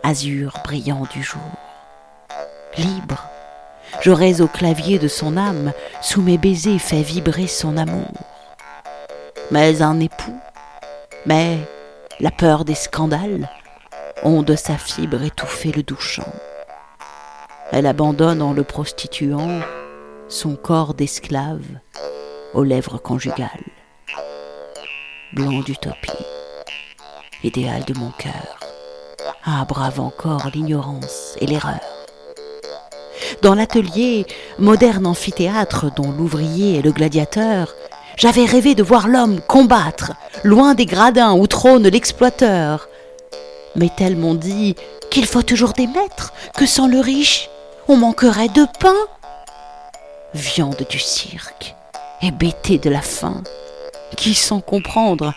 azur 0.03 0.59
brillant 0.63 1.03
du 1.11 1.23
jour. 1.23 1.39
Libre, 2.77 3.23
j'aurais 4.01 4.41
au 4.41 4.47
clavier 4.47 4.99
de 4.99 5.07
son 5.07 5.37
âme, 5.37 5.71
sous 6.01 6.21
mes 6.21 6.37
baisers 6.37 6.79
fait 6.79 7.01
vibrer 7.01 7.47
son 7.47 7.77
amour. 7.77 8.11
Mais 9.49 9.81
un 9.81 9.99
époux, 9.99 10.39
mais 11.25 11.57
la 12.19 12.31
peur 12.31 12.65
des 12.65 12.75
scandales, 12.75 13.49
ont 14.23 14.43
de 14.43 14.55
sa 14.55 14.77
fibre 14.77 15.23
étouffé 15.23 15.71
le 15.71 15.83
doux 15.83 15.99
chant. 15.99 16.33
Elle 17.71 17.85
abandonne 17.85 18.41
en 18.41 18.53
le 18.53 18.63
prostituant 18.63 19.61
son 20.29 20.55
corps 20.55 20.93
d'esclave 20.93 21.65
aux 22.53 22.63
lèvres 22.63 22.97
conjugales. 22.97 23.49
Blanc 25.33 25.61
d'utopie, 25.61 26.11
idéal 27.43 27.83
de 27.85 27.93
mon 27.97 28.11
cœur. 28.11 28.59
Ah, 29.45 29.65
brave 29.67 29.99
encore 29.99 30.49
l'ignorance 30.53 31.35
et 31.39 31.45
l'erreur. 31.45 31.79
Dans 33.41 33.55
l'atelier, 33.55 34.25
moderne 34.59 35.05
amphithéâtre 35.05 35.93
dont 35.95 36.11
l'ouvrier 36.11 36.79
est 36.79 36.81
le 36.81 36.91
gladiateur, 36.91 37.73
j'avais 38.17 38.45
rêvé 38.45 38.75
de 38.75 38.83
voir 38.83 39.07
l'homme 39.07 39.39
combattre, 39.41 40.13
loin 40.43 40.73
des 40.73 40.85
gradins 40.85 41.33
où 41.33 41.47
trône 41.47 41.87
l'exploiteur. 41.87 42.89
Mais 43.75 43.89
tels 43.95 44.17
m'ont 44.17 44.35
dit 44.35 44.75
qu'il 45.11 45.25
faut 45.25 45.43
toujours 45.43 45.73
des 45.73 45.87
maîtres, 45.87 46.33
que 46.57 46.65
sans 46.65 46.87
le 46.87 46.99
riche, 46.99 47.49
on 47.87 47.95
manquerait 47.95 48.49
de 48.49 48.65
pain. 48.79 48.95
Viande 50.37 50.85
du 50.87 50.99
cirque, 50.99 51.73
et 52.21 52.29
bêtés 52.29 52.77
de 52.77 52.91
la 52.91 53.01
faim, 53.01 53.41
qui 54.15 54.35
sans 54.35 54.61
comprendre 54.61 55.33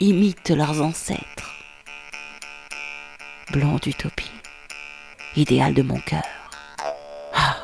imitent 0.00 0.50
leurs 0.50 0.82
ancêtres. 0.82 1.54
Blanc 3.52 3.76
d'utopie, 3.76 4.32
idéal 5.36 5.74
de 5.74 5.82
mon 5.82 6.00
cœur. 6.00 6.24
Ah, 7.36 7.56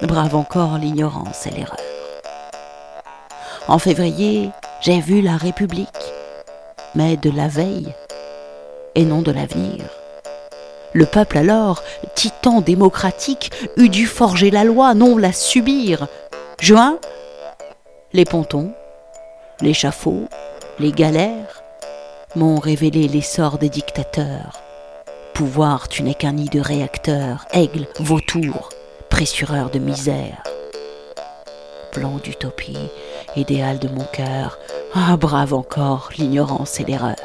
brave 0.00 0.34
encore 0.34 0.78
l'ignorance 0.78 1.46
et 1.46 1.50
l'erreur. 1.50 1.76
En 3.68 3.78
février, 3.78 4.48
j'ai 4.80 4.98
vu 5.02 5.20
la 5.20 5.36
République, 5.36 5.88
mais 6.94 7.18
de 7.18 7.28
la 7.28 7.48
veille 7.48 7.94
et 8.94 9.04
non 9.04 9.20
de 9.20 9.30
l'avenir. 9.30 9.84
Le 10.92 11.06
peuple 11.06 11.38
alors, 11.38 11.82
titan 12.14 12.60
démocratique, 12.60 13.50
eût 13.76 13.88
dû 13.88 14.06
forger 14.06 14.50
la 14.50 14.64
loi, 14.64 14.94
non 14.94 15.16
la 15.16 15.32
subir. 15.32 16.06
Juin, 16.60 16.98
les 18.12 18.24
pontons, 18.24 18.72
l'échafaud, 19.60 20.28
les 20.78 20.92
galères 20.92 21.62
m'ont 22.36 22.58
révélé 22.58 23.08
l'essor 23.08 23.58
des 23.58 23.68
dictateurs. 23.68 24.60
Pouvoir, 25.34 25.88
tu 25.88 26.02
n'es 26.02 26.14
qu'un 26.14 26.32
nid 26.32 26.50
de 26.50 26.60
réacteurs, 26.60 27.46
aigle, 27.52 27.86
vautour, 27.98 28.68
pressureur 29.08 29.70
de 29.70 29.78
misère. 29.78 30.42
Plan 31.90 32.18
d'utopie, 32.22 32.90
idéal 33.36 33.78
de 33.78 33.88
mon 33.88 34.04
cœur, 34.04 34.58
ah 34.94 35.16
brave 35.16 35.54
encore 35.54 36.10
l'ignorance 36.18 36.80
et 36.80 36.84
l'erreur. 36.84 37.16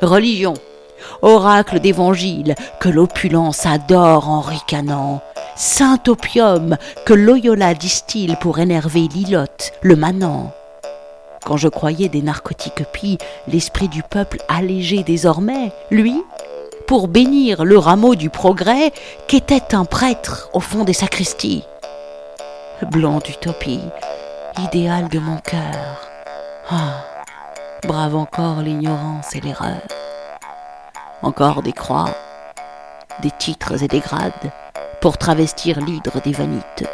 Religion, 0.00 0.54
oracle 1.22 1.80
d'évangile 1.80 2.54
que 2.80 2.88
l'opulence 2.88 3.66
adore 3.66 4.28
en 4.28 4.40
ricanant, 4.40 5.20
saint 5.56 6.00
opium 6.06 6.76
que 7.04 7.14
Loyola 7.14 7.74
distille 7.74 8.36
pour 8.40 8.58
énerver 8.58 9.08
l'ilote, 9.12 9.72
le 9.82 9.96
manant. 9.96 10.52
Quand 11.44 11.56
je 11.56 11.68
croyais 11.68 12.08
des 12.08 12.22
narcotiques 12.22 12.84
pis 12.92 13.18
l'esprit 13.46 13.88
du 13.88 14.02
peuple 14.02 14.38
allégé 14.48 15.02
désormais, 15.02 15.72
lui, 15.90 16.22
pour 16.86 17.08
bénir 17.08 17.64
le 17.64 17.78
rameau 17.78 18.14
du 18.14 18.30
progrès, 18.30 18.92
qu'était 19.26 19.74
un 19.74 19.84
prêtre 19.84 20.50
au 20.52 20.60
fond 20.60 20.84
des 20.84 20.92
sacristies. 20.92 21.64
Blanc 22.90 23.18
d'utopie, 23.18 23.80
idéal 24.58 25.08
de 25.08 25.18
mon 25.18 25.38
cœur. 25.38 26.08
Ah, 26.70 27.04
brave 27.86 28.16
encore 28.16 28.60
l'ignorance 28.60 29.34
et 29.34 29.40
l'erreur 29.40 29.80
encore 31.22 31.62
des 31.62 31.72
croix, 31.72 32.10
des 33.22 33.30
titres 33.30 33.82
et 33.82 33.88
des 33.88 34.00
grades, 34.00 34.52
pour 35.00 35.18
travestir 35.18 35.80
l'hydre 35.80 36.20
des 36.22 36.32
vanités. 36.32 36.88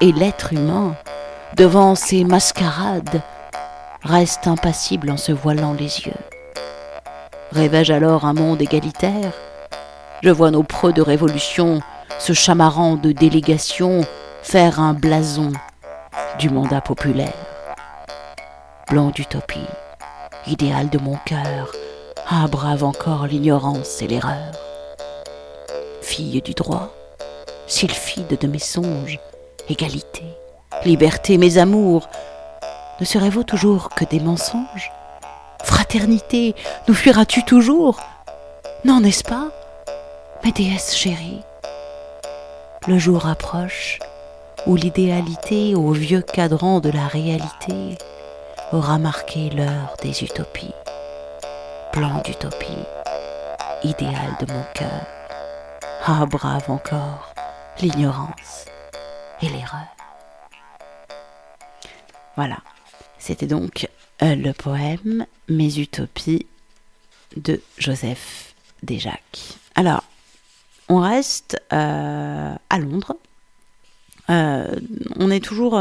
Et 0.00 0.12
l'être 0.12 0.52
humain, 0.52 0.94
devant 1.56 1.94
ces 1.94 2.24
mascarades, 2.24 3.22
reste 4.02 4.46
impassible 4.46 5.10
en 5.10 5.16
se 5.16 5.32
voilant 5.32 5.72
les 5.72 6.06
yeux. 6.06 6.12
Rêvais-je 7.52 7.92
alors 7.92 8.24
un 8.24 8.34
monde 8.34 8.60
égalitaire? 8.60 9.32
Je 10.22 10.30
vois 10.30 10.50
nos 10.50 10.62
preux 10.62 10.92
de 10.92 11.02
révolution, 11.02 11.80
ce 12.18 12.32
chamarrant 12.32 12.96
de 12.96 13.12
délégation, 13.12 14.02
faire 14.42 14.80
un 14.80 14.94
blason 14.94 15.52
du 16.38 16.50
mandat 16.50 16.80
populaire. 16.80 17.32
Blanc 18.88 19.10
d'utopie, 19.10 19.66
idéal 20.46 20.88
de 20.88 20.98
mon 20.98 21.16
cœur, 21.24 21.72
ah, 22.28 22.48
brave 22.48 22.82
encore 22.82 23.26
l'ignorance 23.26 24.02
et 24.02 24.08
l'erreur. 24.08 24.52
Fille 26.02 26.42
du 26.42 26.54
droit, 26.54 26.92
sylphide 27.68 28.36
de 28.40 28.46
mes 28.48 28.58
songes, 28.58 29.20
égalité, 29.68 30.24
liberté, 30.84 31.38
mes 31.38 31.58
amours, 31.58 32.08
ne 33.00 33.04
serez-vous 33.04 33.44
toujours 33.44 33.90
que 33.90 34.04
des 34.04 34.18
mensonges? 34.18 34.90
Fraternité, 35.62 36.54
nous 36.88 36.94
fuiras-tu 36.94 37.44
toujours? 37.44 38.00
N'en 38.84 39.04
est-ce 39.04 39.24
pas? 39.24 39.50
Mes 40.44 40.52
déesses 40.52 40.96
chéries, 40.96 41.42
le 42.88 42.98
jour 42.98 43.26
approche 43.26 44.00
où 44.66 44.74
l'idéalité 44.74 45.74
au 45.76 45.92
vieux 45.92 46.22
cadran 46.22 46.80
de 46.80 46.90
la 46.90 47.06
réalité 47.06 47.98
aura 48.72 48.98
marqué 48.98 49.50
l'heure 49.50 49.96
des 50.02 50.24
utopies 50.24 50.74
plan 51.96 52.20
d'utopie, 52.20 52.84
idéal 53.82 54.36
de 54.38 54.52
mon 54.52 54.62
cœur. 54.74 55.06
Ah, 56.04 56.26
brave 56.26 56.70
encore, 56.70 57.32
l'ignorance 57.80 58.66
et 59.40 59.48
l'erreur. 59.48 59.86
Voilà, 62.36 62.58
c'était 63.18 63.46
donc 63.46 63.88
euh, 64.22 64.34
le 64.34 64.52
poème 64.52 65.24
Mes 65.48 65.78
utopies 65.78 66.44
de 67.34 67.62
Joseph 67.78 68.54
Desjacques. 68.82 69.56
Alors, 69.74 70.04
on 70.90 71.00
reste 71.00 71.58
euh, 71.72 72.54
à 72.68 72.78
Londres. 72.78 73.16
Euh, 74.30 74.66
on 75.18 75.30
est 75.30 75.44
toujours 75.44 75.78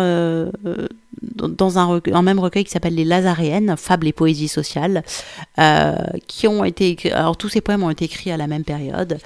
dans 1.36 1.78
un, 1.78 2.22
même 2.22 2.40
recueil 2.40 2.64
qui 2.64 2.72
s'appelle 2.72 2.96
Les 2.96 3.06
Lazaréennes, 3.06 3.76
Fables 3.78 4.08
et 4.08 4.14
poésie 4.14 4.48
sociale, 4.48 5.04
euh, 5.60 5.96
qui 6.28 6.48
ont 6.48 6.64
été 6.64 7.12
alors 7.12 7.38
tous 7.38 7.50
ces 7.50 7.62
poèmes 7.62 7.84
ont 7.84 7.90
été 7.90 8.06
écrits 8.06 8.32
à 8.32 8.38
la 8.38 8.48
même 8.48 8.64
période. 8.64 9.18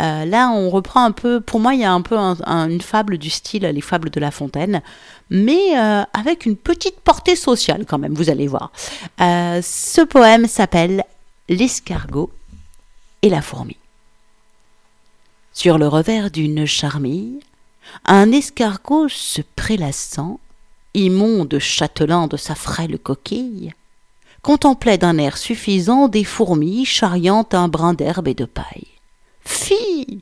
Euh, 0.00 0.24
là, 0.24 0.50
on 0.50 0.70
reprend 0.70 1.04
un 1.04 1.12
peu, 1.12 1.40
pour 1.40 1.60
moi, 1.60 1.74
il 1.74 1.80
y 1.80 1.84
a 1.84 1.92
un 1.92 2.02
peu 2.02 2.16
une 2.16 2.80
fable 2.80 3.18
du 3.18 3.30
style 3.30 3.62
Les 3.62 3.80
Fables 3.80 4.10
de 4.10 4.20
La 4.20 4.30
Fontaine, 4.30 4.82
mais 5.30 5.78
euh, 5.78 6.02
avec 6.12 6.46
une 6.46 6.56
petite 6.56 7.00
portée 7.00 7.36
sociale 7.36 7.84
quand 7.86 7.98
même, 7.98 8.14
vous 8.14 8.30
allez 8.30 8.46
voir. 8.46 8.72
ce 9.18 10.04
poème 10.04 10.46
s'appelle 10.46 11.04
L'escargot 11.48 12.30
et 13.22 13.30
la 13.30 13.42
fourmi. 13.42 13.76
Sur 15.52 15.78
le 15.78 15.88
revers 15.88 16.30
d'une 16.30 16.66
charmille, 16.66 17.40
un 18.04 18.32
escargot 18.32 19.08
se 19.08 19.42
prélassant 19.56 20.40
immonde 20.94 21.58
châtelain 21.58 22.26
de 22.26 22.36
sa 22.36 22.54
frêle 22.54 22.98
coquille, 22.98 23.72
contemplait 24.42 24.98
d'un 24.98 25.18
air 25.18 25.36
suffisant 25.36 26.08
des 26.08 26.24
fourmis 26.24 26.84
charriant 26.84 27.46
un 27.52 27.68
brin 27.68 27.94
d'herbe 27.94 28.28
et 28.28 28.34
de 28.34 28.44
paille. 28.44 28.86
Fille, 29.44 30.20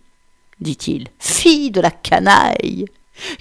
dit-il, 0.61 1.09
fille 1.19 1.71
de 1.71 1.81
la 1.81 1.91
canaille, 1.91 2.87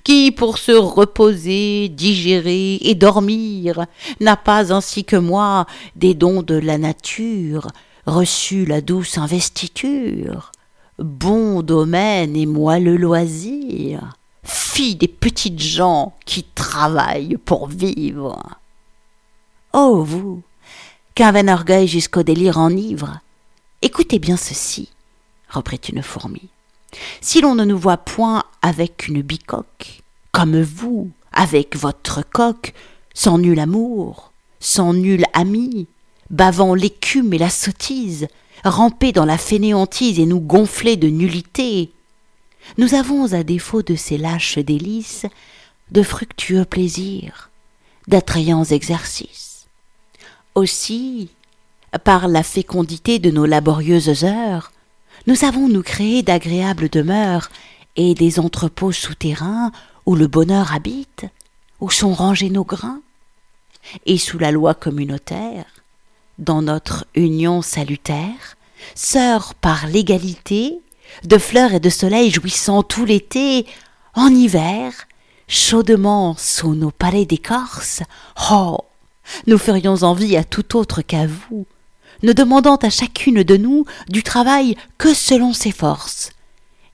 qui, 0.04 0.32
pour 0.32 0.58
se 0.58 0.72
reposer, 0.72 1.90
digérer 1.90 2.76
et 2.82 2.96
dormir, 2.96 3.86
n'a 4.20 4.38
pas 4.38 4.74
ainsi 4.74 5.04
que 5.04 5.16
moi 5.16 5.66
des 5.96 6.14
dons 6.14 6.44
de 6.44 6.56
la 6.56 6.78
nature, 6.78 7.68
reçu 8.06 8.66
la 8.66 8.82
douce 8.82 9.18
investiture, 9.18 10.52
bon 11.04 11.62
domaine 11.62 12.36
et 12.36 12.46
moi 12.46 12.80
le 12.80 12.98
loisir 12.98 14.18
fille 14.74 14.96
des 14.96 15.08
petites 15.08 15.60
gens 15.60 16.14
qui 16.26 16.44
travaillent 16.44 17.38
pour 17.38 17.68
vivre. 17.68 18.58
Oh, 19.72 20.04
vous, 20.04 20.42
qu'un 21.14 21.32
vain 21.32 21.48
orgueil 21.48 21.88
jusqu'au 21.88 22.24
délire 22.24 22.58
enivre. 22.58 23.20
Écoutez 23.84 24.18
bien 24.18 24.36
ceci, 24.36 24.90
reprit 25.50 25.80
une 25.90 26.02
fourmi. 26.02 26.50
Si 27.22 27.40
l'on 27.42 27.54
ne 27.54 27.66
nous 27.66 27.78
voit 27.78 27.98
point 27.98 28.44
avec 28.64 29.08
une 29.08 29.22
bicoque, 29.22 30.02
comme 30.32 30.60
vous, 30.62 31.12
avec 31.32 31.76
votre 31.76 32.24
coq, 32.28 32.74
sans 33.14 33.38
nul 33.38 33.60
amour, 33.60 34.32
sans 34.60 34.94
nul 34.94 35.24
ami, 35.34 35.88
bavant 36.32 36.74
l'écume 36.74 37.34
et 37.34 37.38
la 37.38 37.52
sottise, 37.52 38.28
ramper 38.64 39.12
dans 39.12 39.26
la 39.26 39.38
fainéantise 39.38 40.20
et 40.20 40.26
nous 40.26 40.40
gonfler 40.40 40.96
de 40.96 41.08
nullité. 41.08 41.92
Nous 42.78 42.96
avons, 42.96 43.34
à 43.34 43.44
défaut 43.44 43.82
de 43.82 43.96
ces 43.96 44.18
lâches 44.18 44.58
délices, 44.58 45.26
de 45.92 46.02
fructueux 46.02 46.66
plaisirs, 46.66 47.50
d'attrayants 48.08 48.64
exercices. 48.64 49.68
Aussi, 50.56 51.30
par 52.04 52.28
la 52.28 52.44
fécondité 52.44 53.20
de 53.20 53.32
nos 53.32 53.46
laborieuses 53.46 54.24
heures, 54.24 54.72
nous 55.28 55.46
avons 55.46 55.68
nous 55.68 55.84
créé 55.84 56.24
d'agréables 56.24 56.90
demeures 56.90 57.50
et 57.96 58.14
des 58.14 58.40
entrepôts 58.40 58.92
souterrains 58.92 59.72
où 60.06 60.16
le 60.16 60.28
bonheur 60.28 60.74
habite, 60.74 61.26
où 61.80 61.90
sont 61.90 62.14
rangés 62.14 62.50
nos 62.50 62.64
grains, 62.64 63.02
et 64.06 64.18
sous 64.18 64.38
la 64.40 64.52
loi 64.52 64.74
communautaire, 64.74 65.66
dans 66.40 66.62
notre 66.62 67.06
union 67.16 67.62
salutaire, 67.62 68.58
sœurs 68.96 69.54
par 69.56 69.88
l'égalité, 69.88 70.80
de 71.24 71.38
fleurs 71.38 71.74
et 71.74 71.80
de 71.80 71.90
soleil 71.90 72.32
jouissant 72.32 72.84
tout 72.84 73.06
l'été, 73.06 73.66
en 74.16 74.28
hiver, 74.28 74.94
chaudement 75.48 76.36
sous 76.38 76.76
nos 76.76 76.92
palais 76.92 77.26
d'écorce, 77.26 78.02
oh, 78.52 78.78
nous 79.48 79.58
ferions 79.58 80.04
envie 80.04 80.38
à 80.38 80.44
tout 80.44 80.78
autre 80.78 81.02
qu'à 81.02 81.28
vous, 81.28 81.66
ne 82.24 82.34
demandant 82.34 82.76
à 82.78 82.90
chacune 82.90 83.44
de 83.44 83.58
nous 83.58 83.86
du 84.10 84.24
travail 84.24 84.76
que 84.98 85.14
selon 85.14 85.54
ses 85.54 85.72
forces, 85.72 86.32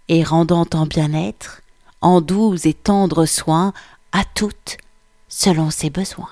et 0.08 0.24
rendant 0.24 0.66
en 0.74 0.86
bien-être, 0.86 1.62
en 2.02 2.22
doux 2.22 2.56
et 2.66 2.74
tendres 2.74 3.26
soins 3.26 3.74
à 4.12 4.24
toutes 4.24 4.78
selon 5.28 5.70
ses 5.70 5.90
besoins. 5.90 6.30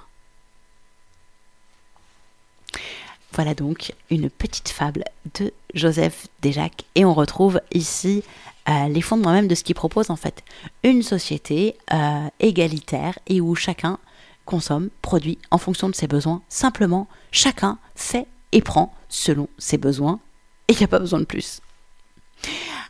Voilà 3.33 3.53
donc 3.53 3.93
une 4.09 4.29
petite 4.29 4.69
fable 4.69 5.03
de 5.39 5.53
Joseph 5.73 6.27
Desjacques 6.41 6.85
et 6.95 7.05
on 7.05 7.13
retrouve 7.13 7.61
ici 7.73 8.23
euh, 8.69 8.87
les 8.87 9.01
fondements 9.01 9.31
même 9.31 9.47
de 9.47 9.55
ce 9.55 9.63
qu'il 9.63 9.75
propose 9.75 10.09
en 10.09 10.15
fait. 10.15 10.43
Une 10.83 11.03
société 11.03 11.77
euh, 11.93 12.27
égalitaire 12.39 13.19
et 13.27 13.41
où 13.41 13.55
chacun 13.55 13.99
consomme, 14.45 14.89
produit 15.01 15.37
en 15.51 15.57
fonction 15.57 15.89
de 15.89 15.95
ses 15.95 16.07
besoins. 16.07 16.41
Simplement, 16.47 17.07
chacun 17.31 17.77
fait 17.95 18.27
et 18.53 18.61
prend 18.61 18.93
selon 19.09 19.49
ses 19.57 19.77
besoins 19.77 20.19
et 20.67 20.73
il 20.73 20.77
n'y 20.77 20.85
a 20.85 20.87
pas 20.87 20.99
besoin 20.99 21.19
de 21.19 21.25
plus. 21.25 21.61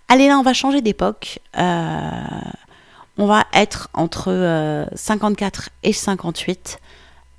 Allez 0.08 0.28
là, 0.28 0.38
on 0.38 0.44
va 0.44 0.54
changer 0.54 0.82
d'époque. 0.82 1.40
Euh, 1.58 2.12
on 3.18 3.26
va 3.26 3.46
être 3.54 3.90
entre 3.94 4.88
54 4.96 5.70
et 5.84 5.94
58. 5.94 6.80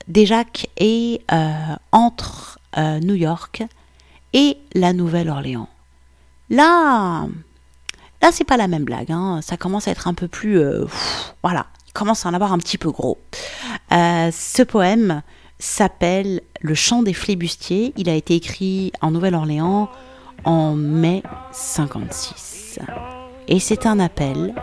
Desjacques 0.08 0.68
est 0.76 1.22
entre 1.92 2.57
euh, 2.76 3.00
New 3.00 3.14
York 3.14 3.62
et 4.32 4.58
la 4.74 4.92
Nouvelle-Orléans. 4.92 5.68
Là, 6.50 7.26
là 8.22 8.30
c'est 8.32 8.44
pas 8.44 8.56
la 8.56 8.68
même 8.68 8.84
blague. 8.84 9.10
Hein. 9.10 9.40
Ça 9.42 9.56
commence 9.56 9.88
à 9.88 9.90
être 9.90 10.08
un 10.08 10.14
peu 10.14 10.28
plus, 10.28 10.58
euh, 10.58 10.84
voilà, 11.42 11.66
il 11.86 11.92
commence 11.92 12.26
à 12.26 12.28
en 12.28 12.34
avoir 12.34 12.52
un 12.52 12.58
petit 12.58 12.78
peu 12.78 12.90
gros. 12.90 13.18
Euh, 13.92 14.30
ce 14.32 14.62
poème 14.62 15.22
s'appelle 15.58 16.42
Le 16.60 16.74
chant 16.74 17.02
des 17.02 17.14
flibustiers. 17.14 17.92
Il 17.96 18.08
a 18.08 18.14
été 18.14 18.34
écrit 18.34 18.92
en 19.00 19.10
Nouvelle-Orléans 19.10 19.88
en 20.44 20.74
mai 20.74 21.22
56. 21.52 22.78
Et 23.48 23.60
c'est 23.60 23.86
un 23.86 23.98
appel 23.98 24.54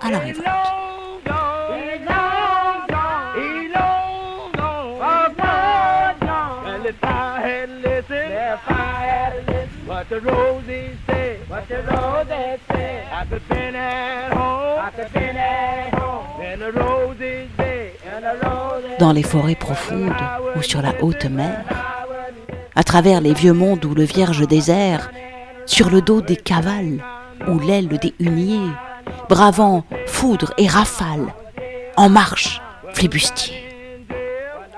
à 0.00 0.10
la 0.10 0.18
révolte. 0.18 0.83
Dans 18.98 19.12
les 19.12 19.22
forêts 19.22 19.54
profondes 19.54 20.12
ou 20.56 20.62
sur 20.62 20.82
la 20.82 20.92
haute 21.02 21.24
mer, 21.24 21.64
à 22.76 22.84
travers 22.84 23.20
les 23.20 23.34
vieux 23.34 23.52
mondes 23.52 23.84
ou 23.84 23.94
le 23.94 24.04
vierge 24.04 24.46
désert, 24.46 25.10
sur 25.66 25.90
le 25.90 26.00
dos 26.00 26.20
des 26.20 26.36
cavales 26.36 27.02
ou 27.48 27.58
l'aile 27.58 27.88
des 27.88 28.14
huniers, 28.20 28.70
bravant 29.28 29.84
foudre 30.06 30.52
et 30.58 30.68
rafale, 30.68 31.34
en 31.96 32.08
marche, 32.08 32.60
flibustier 32.92 33.63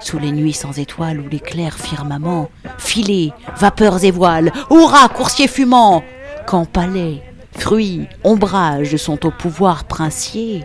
sous 0.00 0.18
les 0.18 0.32
nuits 0.32 0.52
sans 0.52 0.78
étoiles 0.78 1.20
ou 1.20 1.28
les 1.28 1.40
clairs 1.40 1.78
firmaments, 1.78 2.50
filets, 2.78 3.32
vapeurs 3.56 4.04
et 4.04 4.10
voiles, 4.10 4.52
hurrah, 4.70 5.08
coursiers 5.08 5.48
fumants, 5.48 6.02
quand 6.46 6.64
palais, 6.64 7.22
fruits, 7.58 8.06
ombrages 8.24 8.96
sont 8.96 9.26
au 9.26 9.30
pouvoir 9.30 9.84
princier, 9.84 10.64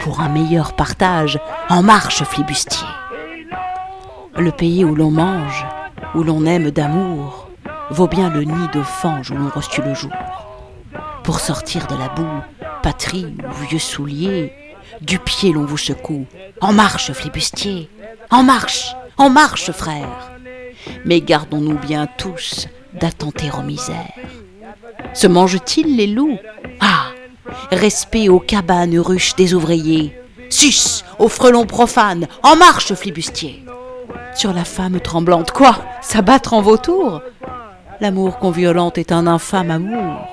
pour 0.00 0.20
un 0.20 0.28
meilleur 0.28 0.74
partage, 0.74 1.38
en 1.68 1.82
marche 1.82 2.22
flibustier. 2.24 2.86
Le 4.36 4.52
pays 4.52 4.84
où 4.84 4.94
l'on 4.94 5.10
mange, 5.10 5.66
où 6.14 6.22
l'on 6.22 6.44
aime 6.44 6.70
d'amour, 6.70 7.48
vaut 7.90 8.08
bien 8.08 8.30
le 8.30 8.44
nid 8.44 8.68
de 8.72 8.82
fange 8.82 9.30
où 9.30 9.34
l'on 9.34 9.48
reçut 9.48 9.82
le 9.82 9.94
jour. 9.94 10.12
Pour 11.22 11.40
sortir 11.40 11.86
de 11.86 11.96
la 11.96 12.08
boue, 12.08 12.42
patrie 12.82 13.34
ou 13.44 13.68
vieux 13.68 13.78
souliers, 13.78 14.52
du 15.00 15.18
pied 15.18 15.52
l'on 15.52 15.64
vous 15.64 15.76
secoue, 15.76 16.26
en 16.60 16.72
marche 16.72 17.12
flibustier, 17.12 17.90
en 18.30 18.42
marche, 18.42 18.94
en 19.16 19.30
marche, 19.30 19.70
frère. 19.72 20.32
Mais 21.04 21.20
gardons-nous 21.20 21.78
bien 21.78 22.06
tous 22.18 22.68
d'attenter 22.92 23.50
aux 23.56 23.62
misères. 23.62 24.12
Se 25.14 25.26
mangent-ils 25.26 25.96
les 25.96 26.06
loups? 26.06 26.38
Ah 26.80 27.06
Respect 27.70 28.28
aux 28.28 28.40
cabanes 28.40 28.98
ruches 28.98 29.36
des 29.36 29.54
ouvriers. 29.54 30.18
Sus 30.50 31.04
aux 31.18 31.28
frelons 31.28 31.66
profanes, 31.66 32.26
en 32.42 32.56
marche, 32.56 32.94
flibustier. 32.94 33.64
Sur 34.34 34.52
la 34.52 34.64
femme 34.64 35.00
tremblante, 35.00 35.50
quoi? 35.50 35.78
S'abattre 36.02 36.52
en 36.52 36.60
vautour? 36.60 37.22
L'amour 38.00 38.38
conviolent 38.38 38.92
est 38.96 39.12
un 39.12 39.26
infâme 39.26 39.70
amour. 39.70 40.28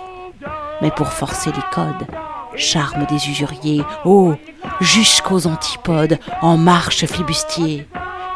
Mais 0.81 0.91
pour 0.91 1.07
forcer 1.07 1.51
les 1.51 1.63
codes, 1.71 2.07
charme 2.55 3.05
des 3.05 3.29
usuriers, 3.29 3.83
oh, 4.05 4.33
jusqu'aux 4.81 5.47
antipodes, 5.47 6.19
en 6.41 6.57
marche 6.57 7.05
flibustier. 7.05 7.87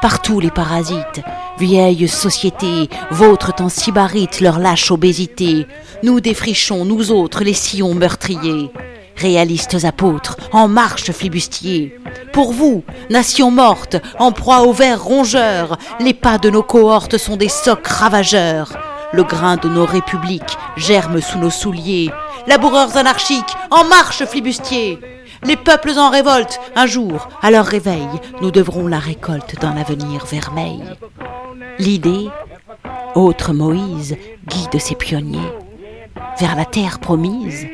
Partout 0.01 0.39
les 0.39 0.51
parasites, 0.51 1.21
vieilles 1.57 2.07
sociétés, 2.07 2.89
vôtres 3.09 3.53
en 3.59 3.69
sybarite 3.69 4.41
leur 4.41 4.59
lâche 4.59 4.91
obésité. 4.91 5.65
Nous 6.03 6.21
défrichons, 6.21 6.85
nous 6.85 7.11
autres, 7.11 7.43
les 7.43 7.53
sillons 7.53 7.95
meurtriers. 7.95 8.69
Réalistes 9.15 9.83
apôtres, 9.83 10.37
en 10.51 10.67
marche 10.67 11.11
flibustier. 11.11 11.97
Pour 12.31 12.53
vous, 12.53 12.83
nation 13.09 13.49
morte, 13.49 13.95
en 14.19 14.31
proie 14.31 14.61
aux 14.61 14.73
vers 14.73 15.03
rongeurs, 15.03 15.79
les 15.99 16.13
pas 16.13 16.37
de 16.37 16.51
nos 16.51 16.61
cohortes 16.61 17.17
sont 17.17 17.35
des 17.35 17.49
socs 17.49 17.87
ravageurs. 17.87 18.77
Le 19.13 19.23
grain 19.23 19.57
de 19.57 19.69
nos 19.69 19.85
républiques 19.85 20.57
germe 20.75 21.21
sous 21.21 21.39
nos 21.39 21.49
souliers. 21.49 22.11
Laboureurs 22.47 22.97
anarchiques, 22.97 23.55
en 23.71 23.83
marche 23.83 24.25
flibustier 24.25 24.99
les 25.43 25.55
peuples 25.55 25.97
en 25.97 26.09
révolte, 26.09 26.59
un 26.75 26.85
jour, 26.85 27.29
à 27.41 27.51
leur 27.51 27.65
réveil, 27.65 28.07
nous 28.41 28.51
devrons 28.51 28.87
la 28.87 28.99
récolte 28.99 29.59
d'un 29.61 29.77
avenir 29.77 30.25
vermeil. 30.25 30.83
L'idée, 31.79 32.29
autre 33.15 33.53
Moïse, 33.53 34.17
guide 34.47 34.79
ses 34.79 34.95
pionniers 34.95 35.51
vers 36.39 36.55
la 36.55 36.65
terre 36.65 36.99
promise, 36.99 37.67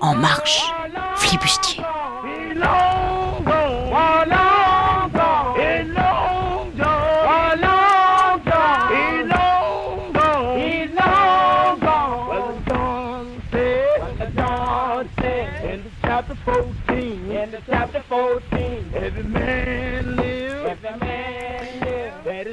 en 0.00 0.14
marche, 0.14 0.62
flibustier. 1.16 1.82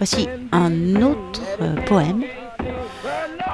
Voici 0.09 0.29
un 0.53 1.01
autre 1.01 1.41
poème, 1.85 2.23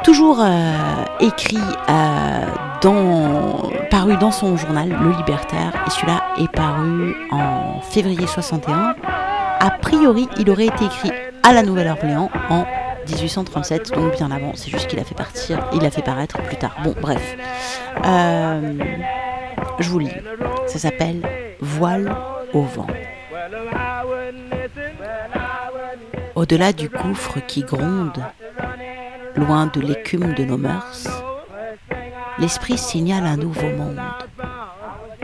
toujours 0.04 0.38
euh, 0.40 1.04
écrit, 1.20 1.58
euh, 1.58 2.46
dans, 2.80 3.72
paru 3.90 4.18
dans 4.18 4.30
son 4.30 4.56
journal 4.56 4.90
Le 4.90 5.18
Libertaire, 5.18 5.74
et 5.88 5.90
celui-là 5.90 6.22
est 6.40 6.52
paru 6.52 7.16
en 7.32 7.82
février 7.82 8.28
61. 8.28 8.94
A 9.62 9.70
priori, 9.82 10.30
il 10.38 10.48
aurait 10.52 10.68
été 10.68 10.86
écrit 10.86 11.12
à 11.42 11.54
la 11.54 11.64
Nouvelle-Orléans 11.64 12.30
en 12.52 12.66
1837, 13.10 13.94
donc 13.94 14.16
bien 14.16 14.30
avant. 14.30 14.52
C'est 14.54 14.70
juste 14.70 14.86
qu'il 14.86 15.00
a 15.00 15.04
fait 15.04 15.16
partir, 15.16 15.68
il 15.74 15.84
a 15.84 15.90
fait 15.90 16.04
paraître 16.04 16.38
plus 16.44 16.58
tard. 16.58 16.76
Bon, 16.84 16.94
bref. 17.02 17.36
Euh, 18.06 18.74
Je 19.80 19.90
vous 19.90 19.98
lis. 19.98 20.12
Ça 20.68 20.78
s'appelle 20.78 21.28
Voile 21.60 22.16
au 22.54 22.62
vent. 22.62 22.86
Au-delà 26.36 26.74
du 26.74 26.90
gouffre 26.90 27.40
qui 27.46 27.62
gronde, 27.62 28.24
loin 29.36 29.68
de 29.68 29.80
l'écume 29.80 30.34
de 30.34 30.44
nos 30.44 30.58
mœurs, 30.58 31.08
l'esprit 32.40 32.78
signale 32.78 33.26
un 33.26 33.38
nouveau 33.38 33.70
monde, 33.70 34.02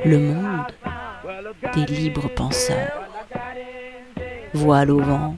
le 0.06 0.20
monde 0.20 0.72
des 1.74 1.86
libres 1.86 2.30
penseurs. 2.30 3.02
Voile 4.54 4.92
au 4.92 5.00
vent, 5.00 5.36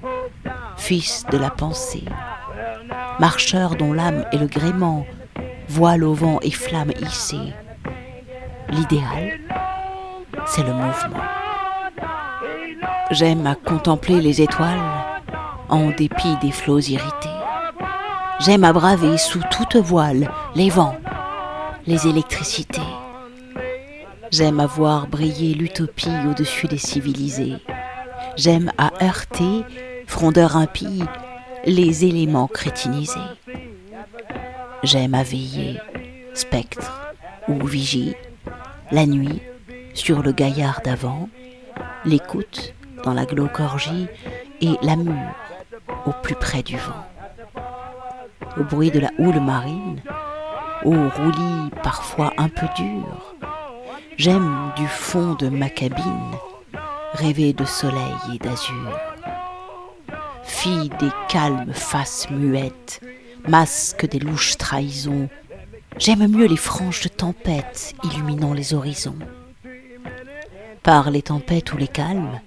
fils 0.76 1.26
de 1.32 1.38
la 1.38 1.50
pensée, 1.50 2.06
marcheur 3.20 3.76
dont 3.76 3.94
l'âme 3.94 4.26
est 4.34 4.38
le 4.38 4.48
gréement, 4.48 5.06
voile 5.70 6.04
au 6.04 6.14
vent 6.14 6.40
et 6.42 6.52
flamme 6.52 6.92
hissée. 7.02 7.54
L'idéal, 8.70 9.40
c'est 10.46 10.64
le 10.64 10.74
mouvement. 10.74 11.24
J'aime 13.12 13.48
à 13.48 13.56
contempler 13.56 14.22
les 14.22 14.42
étoiles 14.42 14.80
en 15.72 15.90
dépit 15.90 16.36
des 16.42 16.52
flots 16.52 16.80
irrités. 16.80 17.30
J'aime 18.42 18.64
à 18.64 18.74
braver 18.74 19.18
sous 19.18 19.42
toute 19.50 19.78
voile 19.78 20.30
les 20.56 20.70
vents, 20.70 20.98
les 21.88 22.08
électricités. 22.08 22.82
J'aime 24.32 24.60
à 24.60 24.66
voir 24.66 25.08
briller 25.08 25.54
l'utopie 25.54 26.10
au-dessus 26.30 26.68
des 26.68 26.78
civilisés. 26.78 27.58
J'aime 28.36 28.72
à 28.78 28.92
heurter, 29.04 29.64
frondeur 30.08 30.56
impie, 30.58 31.04
les 31.66 32.06
éléments 32.06 32.48
crétinisés. 32.48 33.20
J'aime 34.84 35.14
à 35.14 35.24
veiller, 35.24 35.80
spectre 36.34 37.14
ou 37.48 37.66
vigie, 37.66 38.16
la 38.92 39.06
nuit, 39.06 39.42
sur 39.94 40.24
le 40.24 40.32
gaillard 40.32 40.82
d'avant, 40.84 41.30
l'écoute 42.06 42.74
dans 43.04 43.14
la 43.14 43.26
glaucorgie 43.26 44.08
et 44.62 44.78
la 44.82 44.96
mûre 44.96 45.36
au 46.06 46.12
plus 46.24 46.36
près 46.36 46.64
du 46.64 46.78
vent. 46.78 47.06
Au 48.58 48.64
bruit 48.64 48.92
de 48.92 49.00
la 49.00 49.12
houle 49.18 49.40
marine, 49.40 50.02
au 50.84 50.92
roulis 50.92 51.70
parfois 51.84 52.34
un 52.38 52.50
peu 52.50 52.68
dur, 52.76 53.36
j'aime 54.18 54.72
du 54.76 54.88
fond 54.88 55.36
de 55.36 55.50
ma 55.50 55.70
cabine 55.70 56.36
rêver 57.14 57.54
de 57.54 57.66
soleil 57.66 58.16
et 58.34 58.38
d'azur. 58.38 58.98
Fille 60.44 60.90
des 61.00 61.12
calmes 61.28 61.74
faces 61.74 62.30
muettes, 62.30 63.02
masque 63.48 64.08
des 64.08 64.20
louches 64.20 64.58
trahisons, 64.58 65.30
j'aime 65.98 66.28
mieux 66.28 66.48
les 66.48 66.58
franges 66.58 67.02
de 67.02 67.10
tempête 67.10 67.94
illuminant 68.04 68.54
les 68.54 68.74
horizons. 68.74 69.18
Par 70.84 71.12
les 71.12 71.22
tempêtes 71.22 71.74
ou 71.74 71.78
les 71.78 71.88
calmes, 71.88 72.40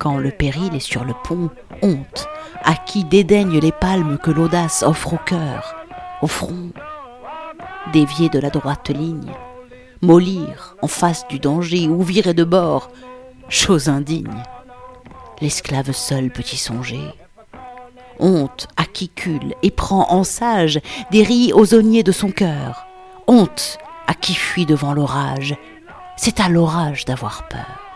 quand 0.00 0.16
le 0.16 0.30
péril 0.30 0.74
est 0.74 0.80
sur 0.80 1.04
le 1.04 1.12
pont, 1.12 1.50
honte 1.82 2.26
à 2.64 2.74
qui 2.74 3.04
dédaigne 3.04 3.58
les 3.58 3.70
palmes 3.70 4.18
que 4.18 4.30
l'audace 4.30 4.82
offre 4.82 5.14
au 5.14 5.18
cœur, 5.18 5.76
au 6.22 6.26
front. 6.26 6.70
Dévier 7.92 8.30
de 8.30 8.38
la 8.38 8.50
droite 8.50 8.88
ligne, 8.88 9.32
mollir 10.00 10.76
en 10.80 10.88
face 10.88 11.28
du 11.28 11.38
danger 11.38 11.86
ou 11.86 12.02
virer 12.02 12.34
de 12.34 12.44
bord, 12.44 12.90
chose 13.50 13.88
indigne. 13.88 14.42
L'esclave 15.42 15.92
seul 15.92 16.30
peut 16.30 16.44
y 16.50 16.56
songer. 16.56 17.14
Honte 18.18 18.68
à 18.76 18.84
qui 18.84 19.10
cule 19.10 19.54
et 19.62 19.70
prend 19.70 20.10
en 20.10 20.24
sage 20.24 20.80
des 21.10 21.22
ris 21.22 21.52
aux 21.52 21.66
de 21.66 22.12
son 22.12 22.30
cœur. 22.30 22.86
Honte 23.26 23.78
à 24.06 24.14
qui 24.14 24.34
fuit 24.34 24.66
devant 24.66 24.94
l'orage. 24.94 25.54
C'est 26.16 26.40
à 26.40 26.48
l'orage 26.48 27.04
d'avoir 27.04 27.48
peur 27.48 27.89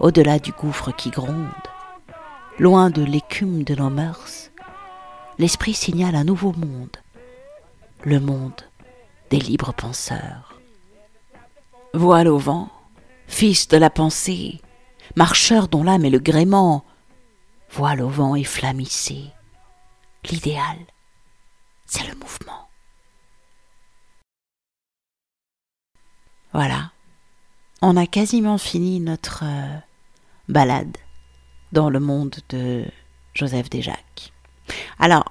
au-delà 0.00 0.38
du 0.38 0.52
gouffre 0.52 0.92
qui 0.92 1.10
gronde, 1.10 1.50
loin 2.58 2.90
de 2.90 3.02
l'écume 3.02 3.64
de 3.64 3.74
nos 3.74 3.90
mœurs, 3.90 4.50
l'esprit 5.38 5.74
signale 5.74 6.14
un 6.14 6.24
nouveau 6.24 6.52
monde, 6.52 6.96
le 8.04 8.20
monde 8.20 8.60
des 9.30 9.38
libres 9.38 9.72
penseurs. 9.72 10.60
Voile 11.94 12.28
au 12.28 12.38
vent, 12.38 12.68
fils 13.26 13.68
de 13.68 13.76
la 13.76 13.90
pensée, 13.90 14.60
marcheur 15.16 15.68
dont 15.68 15.82
l'âme 15.82 16.04
est 16.04 16.10
le 16.10 16.18
gréement, 16.18 16.84
voile 17.70 18.02
au 18.02 18.08
vent 18.08 18.34
et 18.36 18.44
flamissé. 18.44 19.24
L'idéal, 20.30 20.78
c'est 21.86 22.06
le 22.06 22.14
mouvement. 22.14 22.68
Voilà, 26.52 26.90
on 27.82 27.96
a 27.96 28.06
quasiment 28.06 28.58
fini 28.58 29.00
notre 29.00 29.44
euh, 29.44 29.78
balade 30.48 30.96
dans 31.72 31.90
le 31.90 32.00
monde 32.00 32.36
de 32.48 32.84
Joseph 33.34 33.68
Desjacques. 33.70 34.32
Alors, 34.98 35.24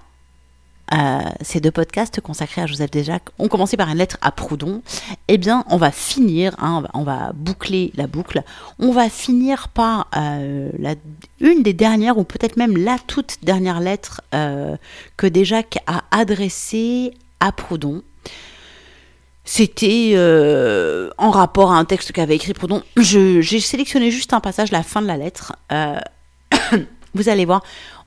euh, 0.94 1.22
ces 1.42 1.60
deux 1.60 1.72
podcasts 1.72 2.22
consacrés 2.22 2.62
à 2.62 2.68
Joseph 2.68 2.92
Desjacques 2.92 3.30
ont 3.40 3.48
commencé 3.48 3.76
par 3.76 3.90
une 3.90 3.98
lettre 3.98 4.18
à 4.22 4.32
Proudhon. 4.32 4.84
Eh 5.28 5.38
bien, 5.38 5.66
on 5.70 5.78
va 5.78 5.92
finir, 5.92 6.56
hein, 6.60 6.84
on, 6.94 7.04
va, 7.04 7.32
boucler 7.34 7.92
la 7.96 8.06
boucle. 8.06 8.44
On 8.78 8.92
va 8.92 9.10
finir 9.10 9.70
par 9.70 10.08
euh, 10.16 10.70
une 11.40 11.64
des 11.64 11.74
dernières, 11.74 12.18
ou 12.18 12.24
peut-être 12.24 12.58
même 12.58 12.78
la 12.78 12.98
toute 13.08 13.38
dernière 13.44 13.80
lettre 13.80 14.22
euh, 14.36 14.78
que 15.18 15.26
Desjacques 15.26 15.80
a 15.88 16.04
adressée 16.12 17.14
à 17.40 17.52
Proudhon. 17.52 18.04
C'était 19.48 20.14
euh, 20.16 21.12
en 21.20 21.30
rapport 21.30 21.72
à 21.72 21.78
un 21.78 21.86
texte 21.86 22.12
qu'avait 22.12 22.36
écrit 22.36 22.54
Proudhon. 22.54 22.82
J'ai 22.98 23.60
sélectionné 23.60 24.10
juste 24.10 24.34
un 24.34 24.40
passage, 24.40 24.72
la 24.72 24.82
fin 24.82 25.04
de 25.04 25.08
la 25.08 25.18
lettre. 25.18 25.54
Euh, 25.72 26.00
vous 27.14 27.30
allez 27.30 27.46
voir, 27.46 27.62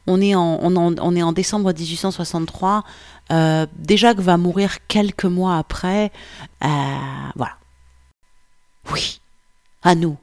on 0.08 0.20
est 0.20 0.34
en, 0.34 1.32
décembre 1.32 1.72
1863. 1.72 2.82
Euh, 3.30 3.66
déjà 3.76 4.14
que 4.14 4.20
va 4.20 4.36
mourir 4.36 4.86
quelques 4.88 5.26
mois 5.26 5.56
après. 5.56 6.10
voilà. 6.60 7.56
Oui, 8.92 9.20
à 9.82 9.94
nous, 9.94 10.16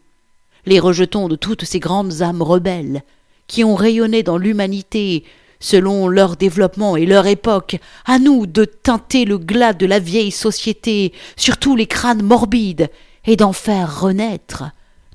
les 0.66 0.80
rejetons 0.80 1.30
de 1.30 1.36
toutes 1.36 1.64
ces 1.64 1.80
grandes 1.80 2.24
âmes 2.24 2.42
rebelles 2.42 3.04
qui 3.48 3.64
ont 3.64 3.76
rayonné 3.76 4.22
dans 4.22 4.38
l'humanité 4.38 5.24
selon 5.66 6.08
leur 6.08 6.38
développement 6.38 6.96
et 6.96 7.08
leur 7.08 7.26
époque, 7.26 7.78
à 8.06 8.20
nous 8.20 8.46
de 8.46 8.66
teinter 8.66 9.26
le 9.26 9.40
glas 9.40 9.74
de 9.74 9.88
la 9.88 9.98
vieille 9.98 10.30
société, 10.30 11.12
surtout 11.38 11.76
les 11.76 11.88
crânes 11.88 12.22
morbides, 12.22 12.92
et 13.26 13.36
d'en 13.36 13.52
faire 13.52 14.02
renaître, 14.02 14.66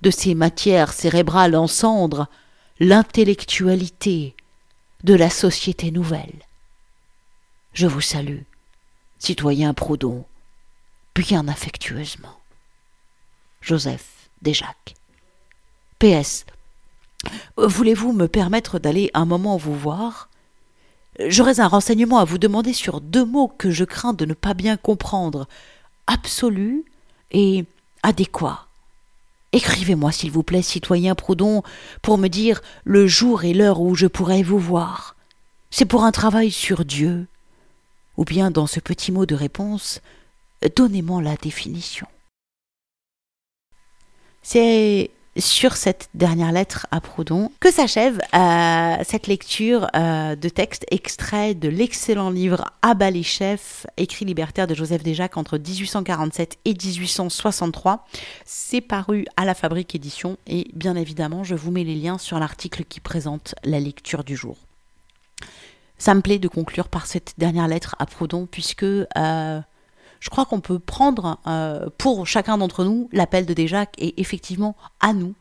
de 0.03 0.11
ces 0.11 0.35
matières 0.35 0.93
cérébrales 0.93 1.55
en 1.55 1.69
cendres, 1.69 2.27
l'intellectualité 2.81 4.35
de 5.05 5.15
la 5.15 5.31
société 5.31 5.93
nouvelle. 5.93 6.41
Je 7.73 7.87
vous 7.87 8.01
salue, 8.01 8.43
citoyen 9.21 9.73
Proudhon, 9.73 10.25
bien 11.15 11.47
affectueusement. 11.47 12.41
Joseph 13.61 14.31
Desjacques. 14.43 14.97
PS. 16.01 16.45
Voulez-vous 17.57 18.13
me 18.13 18.27
permettre 18.27 18.81
d'aller 18.81 19.13
un 19.15 19.27
moment 19.27 19.57
vous 19.57 19.77
voir? 19.77 20.30
J'aurais 21.27 21.61
un 21.61 21.69
renseignement 21.69 22.19
à 22.19 22.25
vous 22.25 22.39
demander 22.39 22.73
sur 22.73 23.01
deux 23.01 23.25
mots 23.25 23.49
que 23.49 23.71
je 23.71 23.85
crains 23.85 24.15
de 24.15 24.25
ne 24.25 24.35
pas 24.35 24.55
bien 24.55 24.77
comprendre 24.77 25.49
absolu 26.07 26.85
et 27.31 27.65
adéquat. 28.03 28.67
Écrivez-moi, 29.53 30.13
s'il 30.13 30.31
vous 30.31 30.43
plaît, 30.43 30.63
citoyen 30.63 31.15
Proudhon, 31.15 31.63
pour 32.03 32.19
me 32.19 32.29
dire 32.29 32.63
le 32.85 33.07
jour 33.07 33.45
et 33.45 33.53
l'heure 33.53 33.81
où 33.81 33.95
je 33.95 34.07
pourrai 34.07 34.43
vous 34.43 34.59
voir. 34.59 35.17
C'est 35.71 35.85
pour 35.85 36.05
un 36.05 36.13
travail 36.13 36.51
sur 36.51 36.85
Dieu. 36.85 37.27
Ou 38.17 38.25
bien, 38.25 38.51
dans 38.51 38.67
ce 38.67 38.81
petit 38.81 39.13
mot 39.13 39.27
de 39.27 39.35
réponse, 39.35 40.01
donnez-moi 40.77 41.23
la 41.23 41.37
définition. 41.37 42.07
C'est 44.43 45.11
sur 45.37 45.77
cette 45.77 46.09
dernière 46.15 46.53
lettre 46.53 46.87
à 46.91 47.01
Proudhon 47.01 47.51
que 47.61 47.71
s'achève 47.71 48.21
euh, 48.35 48.97
cette 49.05 49.27
lecture 49.27 49.87
euh, 49.95 50.35
de 50.35 50.49
texte 50.49 50.85
extrait 50.91 51.55
de 51.55 51.69
l'excellent 51.69 52.31
livre 52.31 52.65
Abat 52.83 53.11
les 53.11 53.23
chefs, 53.23 53.87
écrit 53.97 54.25
libertaire 54.25 54.67
de 54.67 54.75
Joseph 54.75 55.03
Desjacques 55.03 55.37
entre 55.37 55.57
1847 55.57 56.59
et 56.65 56.75
1863. 56.75 58.07
C'est 58.45 58.81
paru 58.81 59.25
à 59.37 59.45
la 59.45 59.55
Fabrique 59.55 59.95
Édition 59.95 60.37
et 60.47 60.69
bien 60.75 60.97
évidemment 60.97 61.45
je 61.45 61.55
vous 61.55 61.71
mets 61.71 61.85
les 61.85 61.97
liens 61.97 62.19
sur 62.19 62.39
l'article 62.39 62.85
qui 62.85 63.01
présente 63.01 63.55
la 63.65 63.79
lecture 63.79 64.25
du 64.25 64.37
jour. 64.37 64.57
Ça 65.99 66.15
me 66.15 66.23
plaît 66.23 66.39
de 66.39 66.49
conclure 66.49 66.89
par 66.89 67.07
cette 67.07 67.35
dernière 67.37 67.69
lettre 67.69 67.95
à 67.99 68.07
Proudhon 68.07 68.47
puisque 68.51 68.85
euh, 68.85 69.61
je 70.21 70.29
crois 70.29 70.45
qu'on 70.45 70.61
peut 70.61 70.79
prendre 70.79 71.39
euh, 71.47 71.89
pour 71.99 72.27
chacun 72.27 72.59
d'entre 72.59 72.85
nous 72.85 73.09
l'appel 73.13 73.47
de 73.47 73.55
Desjacques 73.55 73.95
et 73.99 74.21
effectivement 74.21 74.77
à 75.01 75.13
nous, 75.15 75.35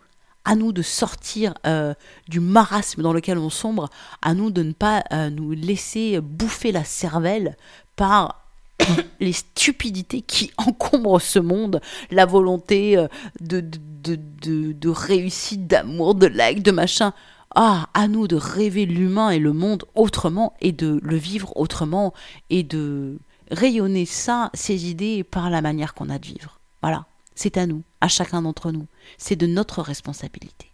à 0.46 0.56
nous 0.56 0.72
de 0.72 0.82
sortir 0.82 1.54
euh, 1.68 1.94
du 2.28 2.40
marasme 2.40 3.02
dans 3.02 3.14
lequel 3.14 3.38
on 3.38 3.50
sombre, 3.50 3.90
à 4.22 4.34
nous 4.34 4.52
de 4.52 4.64
ne 4.64 4.72
pas 4.72 5.04
euh, 5.12 5.30
nous 5.30 5.52
laisser 5.52 6.20
bouffer 6.22 6.72
la 6.72 6.86
cervelle 6.86 7.58
par 7.98 8.46
les 9.20 9.34
stupidités 9.34 10.22
qui 10.22 10.52
encombrent 10.58 11.22
ce 11.22 11.40
monde, 11.40 11.82
la 12.10 12.26
volonté 12.26 12.96
de, 13.42 13.60
de, 13.60 14.18
de, 14.42 14.72
de 14.72 14.90
réussite, 14.90 15.68
d'amour, 15.68 16.16
de 16.16 16.28
like, 16.28 16.64
de 16.64 16.72
machin. 16.72 17.14
Ah, 17.56 17.90
à 17.96 18.08
nous 18.08 18.28
de 18.28 18.36
rêver 18.36 18.86
l'humain 18.86 19.32
et 19.32 19.40
le 19.40 19.54
monde 19.54 19.84
autrement 19.96 20.54
et 20.62 20.72
de 20.72 21.00
le 21.02 21.16
vivre 21.16 21.52
autrement 21.58 22.14
et 22.52 22.62
de 22.62 23.18
rayonner 23.52 24.06
ça, 24.06 24.50
ces 24.54 24.90
idées 24.90 25.24
par 25.24 25.50
la 25.50 25.62
manière 25.62 25.94
qu'on 25.94 26.10
a 26.10 26.20
de 26.20 26.26
vivre. 26.26 26.60
Voilà, 26.82 27.06
c'est 27.36 27.58
à 27.58 27.66
nous, 27.66 27.84
à 28.02 28.08
chacun 28.08 28.42
d'entre 28.42 28.72
nous. 28.72 28.88
C'est 29.18 29.36
de 29.36 29.48
notre 29.48 29.82
responsabilité. 29.82 30.68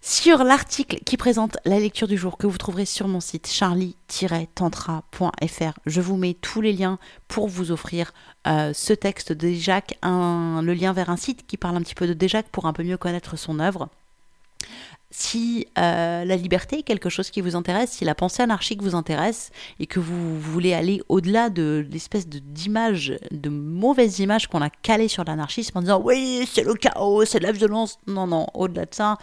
Sur 0.00 0.44
l'article 0.44 1.00
qui 1.04 1.16
présente 1.16 1.58
la 1.64 1.80
lecture 1.80 2.08
du 2.08 2.16
jour 2.16 2.38
que 2.38 2.46
vous 2.46 2.56
trouverez 2.56 2.86
sur 2.86 3.08
mon 3.08 3.20
site 3.20 3.48
charlie-tantra.fr, 3.48 5.72
je 5.86 6.00
vous 6.00 6.16
mets 6.16 6.34
tous 6.34 6.60
les 6.60 6.72
liens 6.72 7.00
pour 7.26 7.48
vous 7.48 7.72
offrir 7.72 8.12
euh, 8.46 8.72
ce 8.72 8.92
texte 8.92 9.32
de 9.32 9.48
Déjac, 9.48 9.98
le 10.02 10.72
lien 10.72 10.92
vers 10.92 11.10
un 11.10 11.16
site 11.16 11.46
qui 11.46 11.56
parle 11.56 11.76
un 11.76 11.82
petit 11.82 11.96
peu 11.96 12.06
de 12.06 12.14
Déjac 12.14 12.46
pour 12.46 12.66
un 12.66 12.72
peu 12.72 12.84
mieux 12.84 12.96
connaître 12.96 13.36
son 13.36 13.58
œuvre 13.58 13.88
si 15.10 15.66
euh, 15.78 16.24
la 16.24 16.36
liberté 16.36 16.80
est 16.80 16.82
quelque 16.82 17.08
chose 17.08 17.30
qui 17.30 17.40
vous 17.40 17.56
intéresse, 17.56 17.92
si 17.92 18.04
la 18.04 18.14
pensée 18.14 18.42
anarchique 18.42 18.82
vous 18.82 18.94
intéresse 18.94 19.50
et 19.80 19.86
que 19.86 20.00
vous 20.00 20.38
voulez 20.38 20.74
aller 20.74 21.00
au-delà 21.08 21.48
de 21.48 21.86
l'espèce 21.90 22.28
d'images, 22.28 23.16
de, 23.30 23.48
mauvaises 23.48 24.18
images 24.18 24.48
qu'on 24.48 24.60
a 24.60 24.70
calées 24.70 25.08
sur 25.08 25.24
l'anarchisme 25.24 25.78
en 25.78 25.80
disant 25.80 26.00
oui, 26.04 26.46
c'est 26.52 26.62
le 26.62 26.74
chaos, 26.74 27.24
c'est 27.24 27.38
de 27.38 27.44
la 27.44 27.52
violence. 27.52 27.98
Non, 28.06 28.26
non, 28.26 28.46
au-delà 28.54 28.84
de 28.84 28.94
ça, 28.94 29.16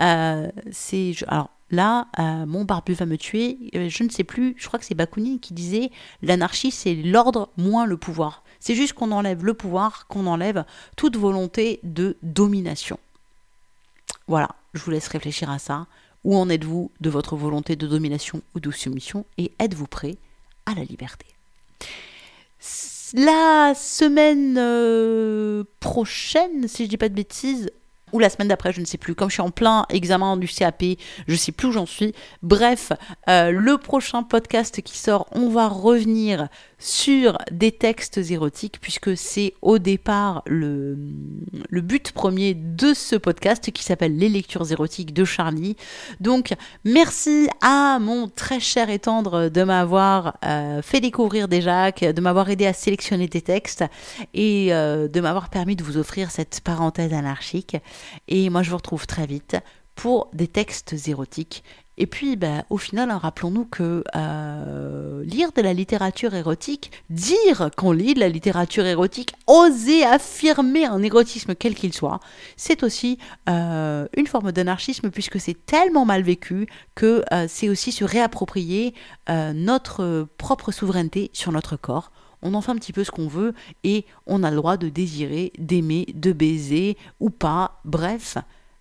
euh, 0.00 0.48
c'est. 0.70 1.14
Alors 1.26 1.50
là, 1.70 2.06
euh, 2.20 2.46
mon 2.46 2.64
barbu 2.64 2.94
va 2.94 3.06
me 3.06 3.16
tuer. 3.16 3.58
Je 3.72 4.04
ne 4.04 4.10
sais 4.10 4.24
plus, 4.24 4.54
je 4.56 4.66
crois 4.68 4.78
que 4.78 4.84
c'est 4.84 4.94
Bakounine 4.94 5.40
qui 5.40 5.52
disait 5.52 5.90
l'anarchie, 6.22 6.70
c'est 6.70 6.94
l'ordre 6.94 7.50
moins 7.56 7.86
le 7.86 7.96
pouvoir. 7.96 8.44
C'est 8.60 8.76
juste 8.76 8.92
qu'on 8.92 9.10
enlève 9.10 9.44
le 9.44 9.54
pouvoir, 9.54 10.06
qu'on 10.06 10.26
enlève 10.26 10.64
toute 10.96 11.16
volonté 11.16 11.80
de 11.82 12.16
domination. 12.22 12.98
Voilà, 14.26 14.48
je 14.74 14.82
vous 14.82 14.90
laisse 14.90 15.08
réfléchir 15.08 15.50
à 15.50 15.58
ça. 15.58 15.86
Où 16.24 16.36
en 16.36 16.48
êtes-vous 16.48 16.90
de 17.00 17.10
votre 17.10 17.36
volonté 17.36 17.76
de 17.76 17.86
domination 17.86 18.42
ou 18.54 18.60
de 18.60 18.70
soumission 18.70 19.26
et 19.38 19.52
êtes-vous 19.58 19.86
prêt 19.86 20.16
à 20.66 20.74
la 20.74 20.84
liberté? 20.84 21.26
La 23.12 23.74
semaine 23.76 24.56
euh, 24.58 25.64
prochaine, 25.80 26.66
si 26.66 26.84
je 26.84 26.88
dis 26.88 26.96
pas 26.96 27.08
de 27.08 27.14
bêtises, 27.14 27.70
ou 28.14 28.20
la 28.20 28.30
semaine 28.30 28.46
d'après, 28.46 28.72
je 28.72 28.80
ne 28.80 28.86
sais 28.86 28.96
plus. 28.96 29.16
Comme 29.16 29.28
je 29.28 29.34
suis 29.34 29.42
en 29.42 29.50
plein 29.50 29.86
examen 29.90 30.36
du 30.36 30.46
CAP, 30.46 30.84
je 31.26 31.34
sais 31.34 31.50
plus 31.50 31.68
où 31.68 31.72
j'en 31.72 31.84
suis. 31.84 32.14
Bref, 32.42 32.92
euh, 33.28 33.50
le 33.50 33.76
prochain 33.76 34.22
podcast 34.22 34.80
qui 34.82 34.96
sort, 34.96 35.26
on 35.32 35.48
va 35.48 35.66
revenir 35.66 36.48
sur 36.78 37.38
des 37.50 37.72
textes 37.72 38.18
érotiques, 38.18 38.78
puisque 38.80 39.16
c'est 39.16 39.54
au 39.62 39.78
départ 39.78 40.42
le, 40.46 40.96
le 41.70 41.80
but 41.80 42.12
premier 42.12 42.54
de 42.54 42.94
ce 42.94 43.16
podcast 43.16 43.72
qui 43.72 43.82
s'appelle 43.82 44.16
Les 44.16 44.28
lectures 44.28 44.70
érotiques 44.70 45.12
de 45.12 45.24
Charlie. 45.24 45.76
Donc, 46.20 46.54
merci 46.84 47.48
à 47.62 47.98
mon 48.00 48.28
très 48.28 48.60
cher 48.60 48.90
et 48.90 49.00
tendre 49.00 49.48
de 49.48 49.62
m'avoir 49.64 50.36
euh, 50.44 50.82
fait 50.82 51.00
découvrir 51.00 51.48
des 51.48 51.62
Jacques, 51.62 52.04
de 52.04 52.20
m'avoir 52.20 52.48
aidé 52.48 52.66
à 52.66 52.72
sélectionner 52.72 53.26
des 53.26 53.42
textes 53.42 53.84
et 54.34 54.72
euh, 54.72 55.08
de 55.08 55.20
m'avoir 55.20 55.48
permis 55.48 55.74
de 55.74 55.82
vous 55.82 55.96
offrir 55.96 56.30
cette 56.30 56.60
parenthèse 56.62 57.12
anarchique. 57.12 57.76
Et 58.28 58.50
moi, 58.50 58.62
je 58.62 58.70
vous 58.70 58.76
retrouve 58.76 59.06
très 59.06 59.26
vite 59.26 59.56
pour 59.94 60.28
des 60.32 60.48
textes 60.48 60.94
érotiques. 61.06 61.62
Et 61.96 62.06
puis, 62.06 62.34
bah, 62.34 62.64
au 62.70 62.76
final, 62.76 63.10
hein, 63.10 63.18
rappelons-nous 63.18 63.66
que 63.66 64.02
euh, 64.16 65.22
lire 65.24 65.52
de 65.52 65.62
la 65.62 65.72
littérature 65.72 66.34
érotique, 66.34 66.90
dire 67.08 67.70
qu'on 67.76 67.92
lit 67.92 68.14
de 68.14 68.20
la 68.20 68.28
littérature 68.28 68.84
érotique, 68.84 69.32
oser 69.46 70.04
affirmer 70.04 70.86
un 70.86 71.02
érotisme 71.02 71.54
quel 71.54 71.76
qu'il 71.76 71.92
soit, 71.92 72.18
c'est 72.56 72.82
aussi 72.82 73.18
euh, 73.48 74.08
une 74.16 74.26
forme 74.26 74.50
d'anarchisme 74.50 75.10
puisque 75.10 75.38
c'est 75.38 75.66
tellement 75.66 76.04
mal 76.04 76.22
vécu 76.22 76.66
que 76.96 77.22
euh, 77.32 77.46
c'est 77.48 77.68
aussi 77.68 77.92
se 77.92 78.04
réapproprier 78.04 78.94
notre 79.54 80.28
propre 80.36 80.70
souveraineté 80.70 81.30
sur 81.32 81.50
notre 81.50 81.76
corps 81.76 82.10
on 82.44 82.54
en 82.54 82.60
fait 82.60 82.70
un 82.70 82.76
petit 82.76 82.92
peu 82.92 83.02
ce 83.02 83.10
qu'on 83.10 83.26
veut 83.26 83.54
et 83.82 84.04
on 84.26 84.42
a 84.44 84.50
le 84.50 84.56
droit 84.56 84.76
de 84.76 84.88
désirer, 84.88 85.52
d'aimer, 85.58 86.06
de 86.14 86.32
baiser 86.32 86.96
ou 87.18 87.30
pas. 87.30 87.80
Bref, 87.84 88.38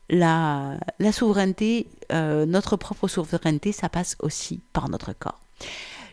la, 0.10 0.78
souveraineté, 1.12 1.88
euh, 2.12 2.46
notre 2.46 2.76
propre 2.76 3.08
souveraineté, 3.08 3.72
ça 3.72 3.90
passe 3.90 4.16
aussi 4.20 4.62
par 4.74 4.90
notre 4.90 5.14
corps. 5.14 5.40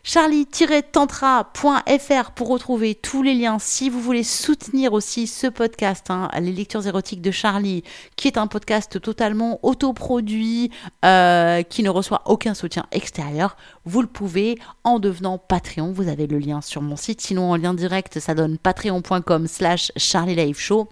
Charlie-tantra.fr 0.03 2.31
pour 2.35 2.49
retrouver 2.49 2.95
tous 2.95 3.23
les 3.23 3.35
liens 3.35 3.59
si 3.59 3.91
vous 3.91 4.01
voulez 4.01 4.23
soutenir 4.23 4.93
aussi 4.93 5.27
ce 5.27 5.47
podcast, 5.47 6.11
hein, 6.11 6.29
les 6.41 6.53
lectures 6.53 6.87
érotiques 6.87 7.23
de 7.23 7.31
Charlie, 7.31 7.83
qui 8.17 8.29
est 8.29 8.39
un 8.39 8.47
podcast 8.47 9.01
totalement 9.01 9.59
autoproduit, 9.63 10.71
euh, 11.05 11.63
qui 11.63 11.83
ne 11.83 11.91
reçoit 11.91 12.23
aucun 12.27 12.55
soutien 12.55 12.87
extérieur. 12.93 13.57
Vous 13.85 14.03
le 14.03 14.09
pouvez 14.09 14.59
en 14.85 14.99
devenant 14.99 15.39
Patreon. 15.39 15.93
Vous 15.93 16.09
avez 16.09 16.27
le 16.27 16.39
lien 16.39 16.61
sur 16.61 16.83
mon 16.83 16.97
site. 16.97 17.21
Sinon, 17.21 17.51
en 17.51 17.57
lien 17.57 17.75
direct, 17.75 18.21
ça 18.21 18.35
donne 18.35 18.59
patreon.com 18.59 19.47
slash 19.47 19.93
Charlie 19.97 20.55
Show. 20.55 20.89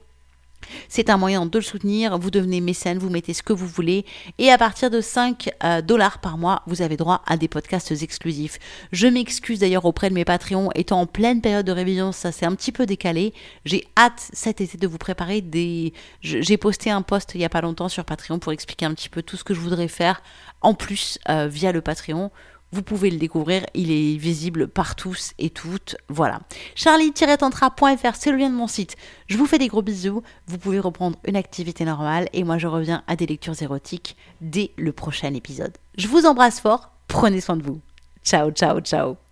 C'est 0.88 1.11
un 1.11 1.16
moyen 1.16 1.46
de 1.46 1.59
le 1.59 1.64
soutenir. 1.64 2.18
Vous 2.18 2.31
devenez 2.31 2.61
mécène, 2.61 2.98
vous 2.98 3.11
mettez 3.11 3.35
ce 3.35 3.42
que 3.42 3.52
vous 3.52 3.66
voulez. 3.66 4.04
Et 4.38 4.50
à 4.50 4.59
partir 4.59 4.90
de 4.90 5.00
5 5.00 5.50
euh, 5.64 5.83
dollars 5.83 6.20
par 6.20 6.38
mois, 6.38 6.62
vous 6.66 6.83
avez 6.83 6.96
droit 6.96 7.22
à 7.26 7.37
des 7.37 7.48
podcasts 7.48 7.92
exclusifs. 7.92 8.59
Je 8.92 9.07
m'excuse 9.07 9.61
d'ailleurs 9.61 9.85
auprès 9.85 10.11
de 10.11 10.14
mes 10.14 10.24
Patreons. 10.24 10.70
Étant 10.74 11.00
en 11.00 11.07
pleine 11.07 11.40
période 11.40 11.66
de 11.66 11.72
révision, 11.72 12.12
ça 12.12 12.33
s'est 12.33 12.46
un 12.46 12.54
petit 12.54 12.72
peu 12.72 12.87
décalé. 12.87 13.33
J'ai 13.64 13.87
hâte 13.96 14.31
cet 14.33 14.61
été 14.61 14.78
de 14.78 14.87
vous 14.87 14.98
préparer 14.98 15.40
des. 15.40 15.92
J'ai 16.22 16.57
posté 16.57 16.90
un 16.90 17.02
post 17.02 17.33
il 17.35 17.38
n'y 17.38 17.44
a 17.44 17.48
pas 17.48 17.61
longtemps 17.61 17.88
sur 17.88 18.04
Patreon 18.04 18.38
pour 18.38 18.52
expliquer 18.52 18.87
un 18.87 18.94
petit 18.94 19.09
peu 19.09 19.22
tout 19.22 19.37
ce 19.37 19.44
que 19.44 19.54
je 19.54 19.61
voudrais 19.61 19.88
faire 19.88 20.22
en 20.61 20.74
plus 20.74 21.18
euh, 21.28 21.48
via 21.48 21.72
le 21.72 21.81
Patreon 21.81 22.31
vous 22.72 22.83
pouvez 22.83 23.11
le 23.11 23.18
découvrir, 23.18 23.64
il 23.74 23.90
est 23.90 24.16
visible 24.16 24.68
par 24.68 24.94
tous 24.94 25.33
et 25.38 25.50
toutes. 25.50 25.96
Voilà. 26.09 26.40
Charlie-tantra.fr, 26.74 28.14
c'est 28.14 28.31
le 28.31 28.37
lien 28.37 28.50
de 28.50 28.54
mon 28.54 28.66
site. 28.66 28.96
Je 29.26 29.37
vous 29.38 29.46
fais 29.46 29.59
des 29.59 29.68
gros 29.68 29.83
bisous. 29.83 30.22
Vous 30.46 30.59
pouvez 30.59 30.81
reprendre 30.81 31.18
une 31.24 31.37
activité 31.37 31.85
normale 31.85 32.28
et 32.33 32.44
moi 32.44 32.59
je 32.59 32.66
reviens 32.66 33.02
à 33.07 33.16
des 33.16 33.26
lectures 33.26 33.61
érotiques 33.62 34.16
dès 34.40 34.72
le 34.76 34.92
prochain 34.92 35.33
épisode. 35.35 35.76
Je 35.96 36.09
vous 36.09 36.26
embrasse 36.26 36.61
fort, 36.61 36.90
prenez 37.09 37.40
soin 37.40 37.57
de 37.57 37.62
vous. 37.62 37.81
Ciao, 38.22 38.50
ciao, 38.50 38.81
ciao. 38.81 39.28